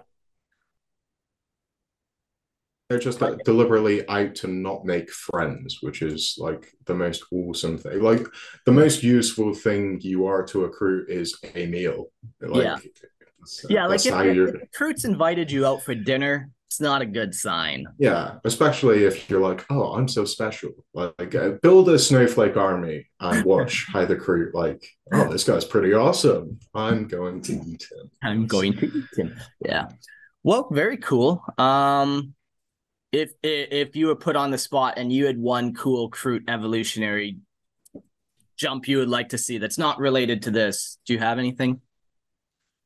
They're 2.88 2.98
just 2.98 3.22
like, 3.22 3.38
deliberately 3.44 4.06
out 4.08 4.34
to 4.36 4.48
not 4.48 4.84
make 4.84 5.10
friends, 5.10 5.78
which 5.80 6.02
is 6.02 6.36
like 6.38 6.66
the 6.84 6.94
most 6.94 7.24
awesome 7.32 7.78
thing. 7.78 8.02
Like 8.02 8.26
the 8.66 8.72
most 8.72 9.02
useful 9.02 9.54
thing 9.54 9.98
you 10.02 10.26
are 10.26 10.42
to 10.46 10.64
a 10.64 10.70
Kroot 10.70 11.08
is 11.08 11.38
a 11.54 11.66
meal. 11.66 12.06
Like, 12.40 12.64
Yeah. 12.64 12.74
that's- 12.76 13.66
yeah, 13.68 13.86
like 13.86 14.04
if, 14.06 14.14
if, 14.14 14.54
if 14.62 14.70
Kroot's 14.70 15.04
invited 15.04 15.50
you 15.50 15.66
out 15.66 15.82
for 15.82 15.94
dinner, 15.94 16.50
it's 16.72 16.80
not 16.80 17.02
a 17.02 17.06
good 17.06 17.34
sign. 17.34 17.86
Yeah, 17.98 18.36
especially 18.44 19.04
if 19.04 19.28
you're 19.28 19.42
like, 19.42 19.62
oh, 19.68 19.92
I'm 19.92 20.08
so 20.08 20.24
special. 20.24 20.70
Like, 20.94 21.34
uh, 21.34 21.50
build 21.60 21.90
a 21.90 21.98
snowflake 21.98 22.56
army 22.56 23.08
and 23.20 23.44
watch 23.44 23.84
how 23.92 24.06
the 24.06 24.16
Kroot 24.16 24.54
like, 24.54 24.82
oh, 25.12 25.30
this 25.30 25.44
guy's 25.44 25.66
pretty 25.66 25.92
awesome. 25.92 26.58
I'm 26.74 27.06
going 27.06 27.42
to 27.42 27.52
eat 27.52 27.86
him. 27.92 28.10
I'm 28.22 28.46
going 28.46 28.72
to 28.78 28.86
eat 28.86 29.18
him. 29.18 29.36
Yeah. 29.62 29.88
Well, 30.42 30.68
very 30.72 30.96
cool. 30.96 31.44
Um, 31.58 32.32
if 33.12 33.32
if 33.42 33.94
you 33.94 34.06
were 34.06 34.16
put 34.16 34.34
on 34.34 34.50
the 34.50 34.56
spot 34.56 34.94
and 34.96 35.12
you 35.12 35.26
had 35.26 35.36
one 35.36 35.74
cool 35.74 36.10
Kroot 36.10 36.48
evolutionary 36.48 37.36
jump 38.56 38.88
you 38.88 38.96
would 38.96 39.10
like 39.10 39.28
to 39.30 39.38
see 39.38 39.58
that's 39.58 39.76
not 39.76 39.98
related 39.98 40.44
to 40.44 40.50
this, 40.50 40.96
do 41.04 41.12
you 41.12 41.18
have 41.18 41.38
anything? 41.38 41.82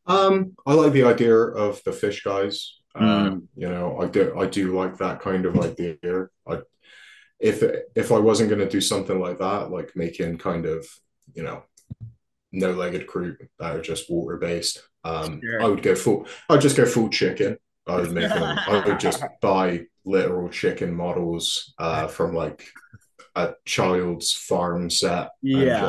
Um, 0.06 0.56
I 0.66 0.74
like 0.74 0.92
the 0.92 1.04
idea 1.04 1.36
of 1.36 1.80
the 1.84 1.92
fish 1.92 2.24
guys. 2.24 2.80
Mm. 2.96 3.26
Um, 3.26 3.48
you 3.56 3.68
know, 3.68 3.98
I 4.00 4.06
do 4.06 4.38
I 4.38 4.46
do 4.46 4.76
like 4.76 4.98
that 4.98 5.20
kind 5.20 5.46
of 5.46 5.58
idea. 5.58 5.96
I 6.48 6.60
if 7.38 7.62
if 7.94 8.12
I 8.12 8.18
wasn't 8.18 8.50
going 8.50 8.60
to 8.60 8.68
do 8.68 8.80
something 8.80 9.20
like 9.20 9.38
that, 9.38 9.70
like 9.70 9.94
making 9.94 10.38
kind 10.38 10.66
of, 10.66 10.86
you 11.34 11.42
know, 11.42 11.62
no-legged 12.52 13.06
Kroot 13.06 13.36
that 13.58 13.76
are 13.76 13.82
just 13.82 14.10
water-based, 14.10 14.82
um, 15.04 15.40
Sure. 15.42 15.62
I 15.62 15.66
would 15.66 15.82
go 15.82 15.94
full. 15.94 16.26
I'd 16.48 16.60
just 16.60 16.76
go 16.76 16.86
full 16.86 17.08
chicken. 17.08 17.58
I 17.86 17.96
would 17.96 18.12
make 18.12 18.28
them. 18.28 18.58
I 18.66 18.82
would 18.84 19.00
just 19.08 19.22
buy 19.40 19.84
literal 20.04 20.48
chicken 20.48 20.94
models 20.94 21.74
uh, 21.78 22.06
from 22.08 22.34
like 22.34 22.66
a 23.34 23.54
child's 23.64 24.32
farm 24.32 24.90
set. 24.90 25.30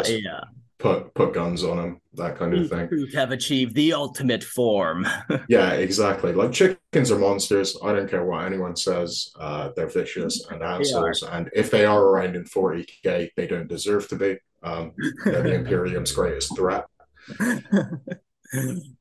just 0.02 0.12
yeah. 0.12 0.42
Put 0.80 1.12
put 1.16 1.34
guns 1.34 1.64
on 1.64 1.78
them, 1.78 2.02
that 2.14 2.38
kind 2.38 2.54
of 2.54 2.70
thing. 2.70 2.88
Kroot 2.88 3.12
have 3.16 3.32
achieved 3.32 3.74
the 3.74 3.94
ultimate 3.94 4.44
form. 4.44 5.08
Yeah, 5.50 5.72
exactly. 5.72 6.34
Like 6.34 6.52
chickens 6.52 7.10
are 7.12 7.18
monsters. 7.18 7.76
I 7.84 7.94
don't 7.94 8.10
care 8.10 8.24
what 8.24 8.46
anyone 8.46 8.76
says. 8.76 9.32
Uh, 9.40 9.70
they're 9.76 9.88
vicious 9.90 10.46
and 10.52 10.62
assholes. 10.62 11.24
And 11.24 11.50
if 11.54 11.72
they 11.72 11.86
are 11.86 12.04
around 12.04 12.36
in 12.36 12.44
40k, 12.44 13.30
they 13.36 13.48
don't 13.48 13.68
deserve 13.68 14.08
to 14.10 14.16
be. 14.18 14.38
Um, 14.62 14.92
they're 15.26 15.42
the 15.44 15.54
Imperium's 15.56 16.12
greatest 16.20 16.56
threat. 16.56 16.86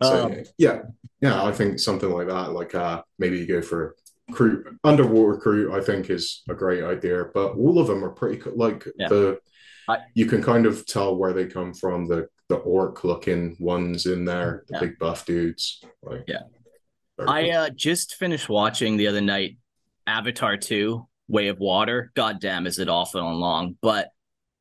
So 0.03 0.27
Um, 0.27 0.37
yeah, 0.59 0.83
yeah, 1.21 1.45
I 1.45 1.53
think 1.53 1.79
something 1.79 2.11
like 2.11 2.29
that. 2.29 2.53
Like 2.53 2.75
uh, 2.75 3.03
maybe 3.19 3.39
you 3.39 3.47
go 3.47 3.61
for 3.63 3.97
Kroot 4.33 4.65
underwater 4.83 5.39
Kroot. 5.39 5.73
I 5.79 5.85
think 5.85 6.11
is 6.11 6.43
a 6.49 6.55
great 6.55 6.83
idea. 6.85 7.27
But 7.33 7.53
all 7.53 7.79
of 7.79 7.87
them 7.87 8.05
are 8.05 8.11
pretty 8.11 8.41
like 8.51 8.87
Yeah. 8.99 9.09
the. 9.09 9.39
I- 9.89 9.99
you 10.15 10.27
can 10.27 10.43
kind 10.43 10.67
of 10.67 10.85
tell 10.87 11.17
where 11.17 11.33
they 11.33 11.47
come 11.47 11.73
from. 11.75 12.07
The 12.07 12.29
the 12.49 12.57
orc 12.57 13.03
looking 13.03 13.57
ones 13.59 14.07
in 14.07 14.25
there, 14.25 14.65
the 14.69 14.75
Yeah. 14.75 14.81
big 14.81 14.99
buff 15.01 15.27
dudes. 15.27 15.83
Like 16.03 16.25
Yeah. 16.29 16.43
I 17.27 17.51
uh, 17.51 17.71
just 17.71 18.15
finished 18.15 18.49
watching 18.49 18.97
the 18.97 19.09
other 19.09 19.21
night 19.21 19.59
Avatar 20.07 20.57
2 20.57 21.09
Way 21.29 21.49
of 21.49 21.59
Water. 21.59 22.13
God 22.15 22.41
damn, 22.41 22.67
is 22.69 22.79
it 22.79 22.89
awful 22.89 23.27
and 23.29 23.41
long. 23.41 23.77
But 23.83 24.11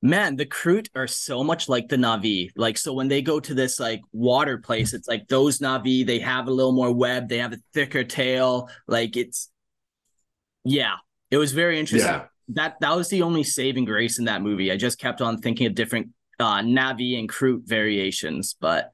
man, 0.01 0.35
the 0.35 0.45
Kroot 0.47 0.87
are 0.95 1.05
so 1.05 1.43
much 1.43 1.69
like 1.69 1.87
the 1.89 1.95
Navi. 1.95 2.49
Like, 2.55 2.77
so 2.79 2.91
when 2.93 3.07
they 3.07 3.21
go 3.21 3.39
to 3.39 3.53
this 3.53 3.79
like 3.79 4.01
water 4.11 4.57
place, 4.57 4.93
it's 4.93 5.07
like 5.07 5.27
those 5.27 5.59
Navi, 5.59 6.03
they 6.05 6.17
have 6.19 6.47
a 6.47 6.51
little 6.51 6.71
more 6.71 6.91
web, 6.91 7.29
they 7.29 7.37
have 7.37 7.53
a 7.53 7.59
thicker 7.73 8.03
tail. 8.03 8.67
Like, 8.87 9.15
it's 9.15 9.51
yeah, 10.63 10.95
it 11.29 11.37
was 11.37 11.51
very 11.51 11.79
interesting. 11.79 12.09
yeah. 12.11 12.25
That 12.49 12.75
that 12.81 12.95
was 12.95 13.09
the 13.09 13.23
only 13.23 13.43
saving 13.43 13.85
grace 13.85 14.19
in 14.19 14.25
that 14.25 14.41
movie. 14.41 14.71
I 14.71 14.77
just 14.77 14.99
kept 14.99 15.21
on 15.21 15.39
thinking 15.39 15.67
of 15.67 15.75
different 15.75 16.09
uh 16.39 16.59
Navi 16.61 17.17
and 17.19 17.29
Kroot 17.29 17.67
variations, 17.67 18.55
but 18.59 18.91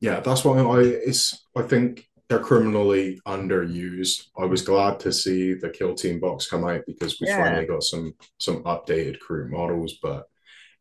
Yeah, 0.00 0.20
that's 0.20 0.44
why 0.44 0.58
I 0.58 0.80
it's 0.82 1.44
I 1.56 1.62
think 1.62 2.08
they're 2.28 2.38
criminally 2.38 3.20
underused. 3.26 4.26
I 4.38 4.44
was 4.44 4.62
glad 4.62 5.00
to 5.00 5.12
see 5.12 5.54
the 5.54 5.70
Kill 5.70 5.94
Team 5.94 6.20
box 6.20 6.48
come 6.48 6.64
out 6.64 6.82
because 6.86 7.20
we 7.20 7.26
Yeah. 7.26 7.36
finally 7.44 7.66
got 7.66 7.82
some 7.82 8.14
some 8.38 8.62
updated 8.64 9.18
Kroot 9.18 9.50
models, 9.50 9.98
but 10.02 10.26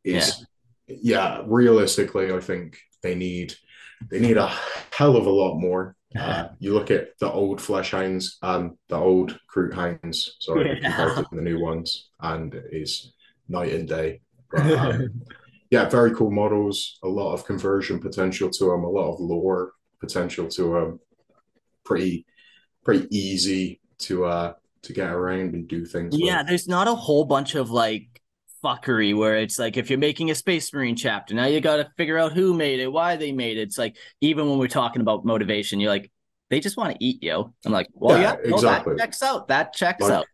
it's 0.04 0.46
yeah, 0.88 1.44
realistically 1.48 2.32
I 2.32 2.40
think 2.40 2.80
they 3.04 3.16
need 3.16 3.56
they 4.12 4.20
need 4.20 4.38
a 4.38 4.48
hell 4.92 5.18
of 5.18 5.26
a 5.26 5.32
lot 5.32 5.58
more. 5.58 5.97
Uh, 6.18 6.50
you 6.60 6.74
look 6.74 6.90
at 6.90 7.18
the 7.20 7.32
old 7.32 7.60
flesh 7.62 7.92
hounds, 7.92 8.38
and 8.42 8.72
the 8.88 8.96
old 8.96 9.38
Kroot 9.54 9.74
hounds, 9.74 10.38
sorry, 10.40 10.80
Yeah. 10.82 10.96
compared 10.96 11.18
to 11.30 11.36
the 11.36 11.42
new 11.42 11.60
ones, 11.60 12.10
and 12.22 12.54
it's 12.72 13.12
night 13.50 13.74
and 13.74 13.88
day. 13.88 14.22
But, 14.52 14.72
um, 14.72 15.22
yeah, 15.70 15.90
very 15.90 16.16
cool 16.16 16.32
models. 16.32 16.98
A 17.04 17.08
lot 17.08 17.34
of 17.34 17.46
conversion 17.46 18.00
potential 18.00 18.50
to 18.50 18.66
them. 18.66 18.84
A 18.86 18.90
lot 18.90 19.14
of 19.14 19.20
lore 19.20 19.74
potential 20.00 20.48
to 20.48 20.64
them. 20.74 21.00
Pretty, 21.84 22.26
pretty 22.84 23.08
easy 23.16 23.82
to 24.00 24.26
uh 24.26 24.54
to 24.84 24.94
get 24.94 25.10
around 25.12 25.54
and 25.56 25.68
do 25.68 25.86
things. 25.86 26.16
Yeah, 26.18 26.38
with. 26.40 26.48
there's 26.48 26.68
not 26.68 26.88
a 26.88 26.96
whole 26.96 27.26
bunch 27.26 27.56
of 27.56 27.70
like 27.70 28.17
fuckery 28.68 29.16
where 29.16 29.38
it's 29.38 29.58
like 29.60 29.78
if 29.78 29.90
you're 29.90 30.00
making 30.00 30.32
a 30.32 30.36
Space 30.36 30.74
Marine 30.74 30.96
chapter, 30.96 31.34
now 31.34 31.46
you 31.46 31.62
got 31.62 31.78
to 31.78 31.90
figure 31.98 32.18
out 32.18 32.34
who 32.34 32.54
made 32.54 32.80
it, 32.80 32.92
why 32.92 33.16
they 33.16 33.32
made 33.32 33.58
it. 33.58 33.62
It's 33.62 33.78
like 33.78 33.96
even 34.22 34.50
when 34.50 34.60
we're 34.60 34.68
talking 34.68 35.02
about 35.02 35.26
motivation, 35.26 35.80
you're 35.80 35.92
like, 35.92 36.12
they 36.50 36.60
just 36.60 36.78
want 36.78 36.94
to 36.98 37.04
eat 37.04 37.22
you. 37.24 37.54
I'm 37.66 37.72
like, 37.72 37.88
well, 37.94 38.18
Yeah, 38.20 38.36
yeah, 38.44 38.50
no, 38.50 38.56
exactly. 38.56 38.96
that 38.96 39.02
checks 39.02 39.24
out. 39.24 39.48
That 39.50 39.74
checks 39.74 40.02
Like, 40.02 40.12
out. 40.12 40.26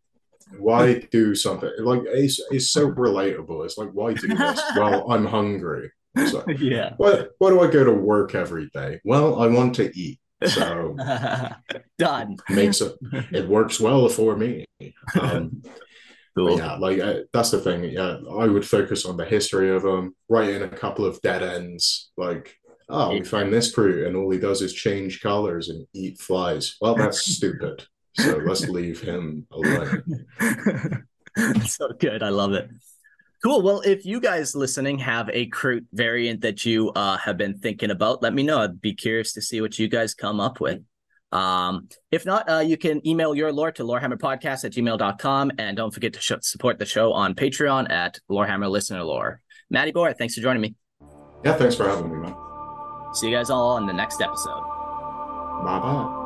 Why 0.59 0.99
do 1.11 1.33
something 1.33 1.71
like 1.79 2.01
it's 2.05 2.39
it's 2.51 2.69
so 2.69 2.91
relatable. 2.91 3.65
It's 3.65 3.77
like 3.77 3.89
why 3.91 4.13
do 4.13 4.27
this? 4.27 4.61
well, 4.75 5.11
I'm 5.11 5.25
hungry. 5.25 5.91
Like, 6.15 6.45
yeah. 6.59 6.93
why 6.97 7.25
why 7.39 7.49
do 7.49 7.61
I 7.61 7.67
go 7.67 7.83
to 7.83 7.91
work 7.91 8.35
every 8.35 8.69
day? 8.73 8.99
Well, 9.03 9.41
I 9.41 9.47
want 9.47 9.73
to 9.75 9.91
eat. 9.97 10.19
So 10.45 10.95
Done. 11.97 12.37
makes 12.49 12.81
it 12.81 12.93
it 13.31 13.47
works 13.47 13.79
well 13.79 14.07
for 14.09 14.35
me. 14.35 14.65
Um, 15.19 15.63
Cool. 16.35 16.57
yeah, 16.57 16.75
like 16.77 16.99
uh, 16.99 17.19
that's 17.31 17.51
the 17.51 17.59
thing. 17.59 17.83
Yeah, 17.83 18.17
I 18.39 18.47
would 18.47 18.67
focus 18.67 19.05
on 19.05 19.17
the 19.17 19.25
history 19.25 19.69
of 19.69 19.83
them, 19.83 20.15
write 20.29 20.49
in 20.49 20.63
a 20.63 20.67
couple 20.67 21.05
of 21.05 21.21
dead 21.21 21.43
ends. 21.43 22.11
Like, 22.17 22.57
oh, 22.89 23.11
we 23.11 23.23
found 23.23 23.53
this 23.53 23.73
Kroot, 23.73 24.07
and 24.07 24.15
all 24.15 24.31
he 24.31 24.39
does 24.39 24.61
is 24.61 24.73
change 24.73 25.21
colors 25.21 25.69
and 25.69 25.85
eat 25.93 26.19
flies. 26.19 26.75
Well, 26.81 26.95
that's 26.95 27.21
stupid. 27.35 27.85
So 28.15 28.37
let's 28.45 28.67
leave 28.67 28.99
him 28.99 29.47
alone. 29.51 30.25
so 31.65 31.89
good. 31.99 32.23
I 32.23 32.29
love 32.29 32.53
it. 32.53 32.69
Cool. 33.43 33.61
Well, 33.61 33.81
if 33.81 34.05
you 34.05 34.19
guys 34.19 34.55
listening 34.55 34.99
have 34.99 35.29
a 35.33 35.49
Kroot 35.49 35.85
variant 35.91 36.41
that 36.41 36.65
you 36.65 36.91
uh, 36.91 37.17
have 37.17 37.37
been 37.37 37.59
thinking 37.59 37.91
about, 37.91 38.23
let 38.23 38.33
me 38.33 38.41
know. 38.41 38.59
I'd 38.59 38.79
be 38.79 38.93
curious 38.93 39.33
to 39.33 39.41
see 39.41 39.61
what 39.61 39.77
you 39.77 39.87
guys 39.87 40.13
come 40.13 40.39
up 40.39 40.59
with. 40.59 40.81
Um, 41.33 41.89
if 42.11 42.25
not, 42.25 42.47
uh, 42.49 42.59
you 42.59 42.77
can 42.77 43.05
email 43.07 43.33
your 43.33 43.51
lore 43.51 43.71
to 43.73 43.83
lorehammerpodcast 43.83 44.65
at 44.65 44.71
gmail.com. 44.71 45.51
And 45.57 45.75
don't 45.75 45.93
forget 45.93 46.13
to 46.13 46.21
sh- 46.21 46.33
support 46.41 46.77
the 46.77 46.85
show 46.85 47.11
on 47.11 47.33
Patreon 47.33 47.89
at 47.91 48.19
Lorehammer 48.29 48.69
Listener 48.69 49.03
Lore. 49.03 49.41
Matty 49.69 49.91
Boy, 49.91 50.13
thanks 50.13 50.35
for 50.35 50.41
joining 50.41 50.61
me. 50.61 50.75
Yeah, 51.43 51.53
thanks 51.53 51.75
for 51.75 51.85
having 51.85 52.11
me, 52.11 52.17
man. 52.17 52.35
See 53.13 53.29
you 53.29 53.35
guys 53.35 53.49
all 53.49 53.77
in 53.77 53.85
the 53.87 53.93
next 53.93 54.21
episode. 54.21 54.63
Bye 55.63 55.79
bye. 55.79 56.22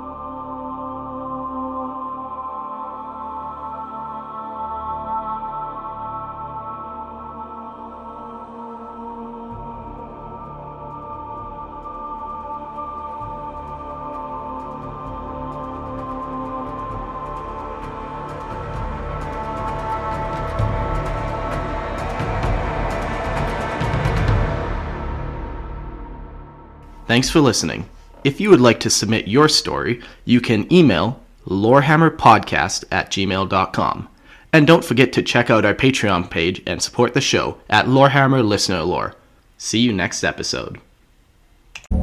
Thanks 27.17 27.31
for 27.31 27.41
listening. 27.41 27.89
If 28.23 28.39
you 28.39 28.51
would 28.51 28.61
like 28.61 28.79
to 28.81 28.91
submit 28.91 29.27
your 29.27 29.49
story, 29.49 30.03
you 30.23 30.39
can 30.39 30.71
email 30.71 31.19
lorehammerpodcast 31.47 32.83
at 32.91 33.09
gmail.com. 33.09 34.07
And 34.53 34.67
don't 34.67 34.85
forget 34.85 35.11
to 35.13 35.23
check 35.23 35.49
out 35.49 35.65
our 35.65 35.73
Patreon 35.73 36.29
page 36.29 36.61
and 36.67 36.79
support 36.79 37.15
the 37.15 37.19
show 37.21 37.57
at 37.71 37.87
Lorehammer 37.87 38.47
Listener 38.47 38.83
Lore. 38.83 39.15
See 39.57 39.79
you 39.79 39.91
next 39.91 40.23
episode. 40.23 40.79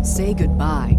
Say 0.03 0.35
goodbye 0.35 0.99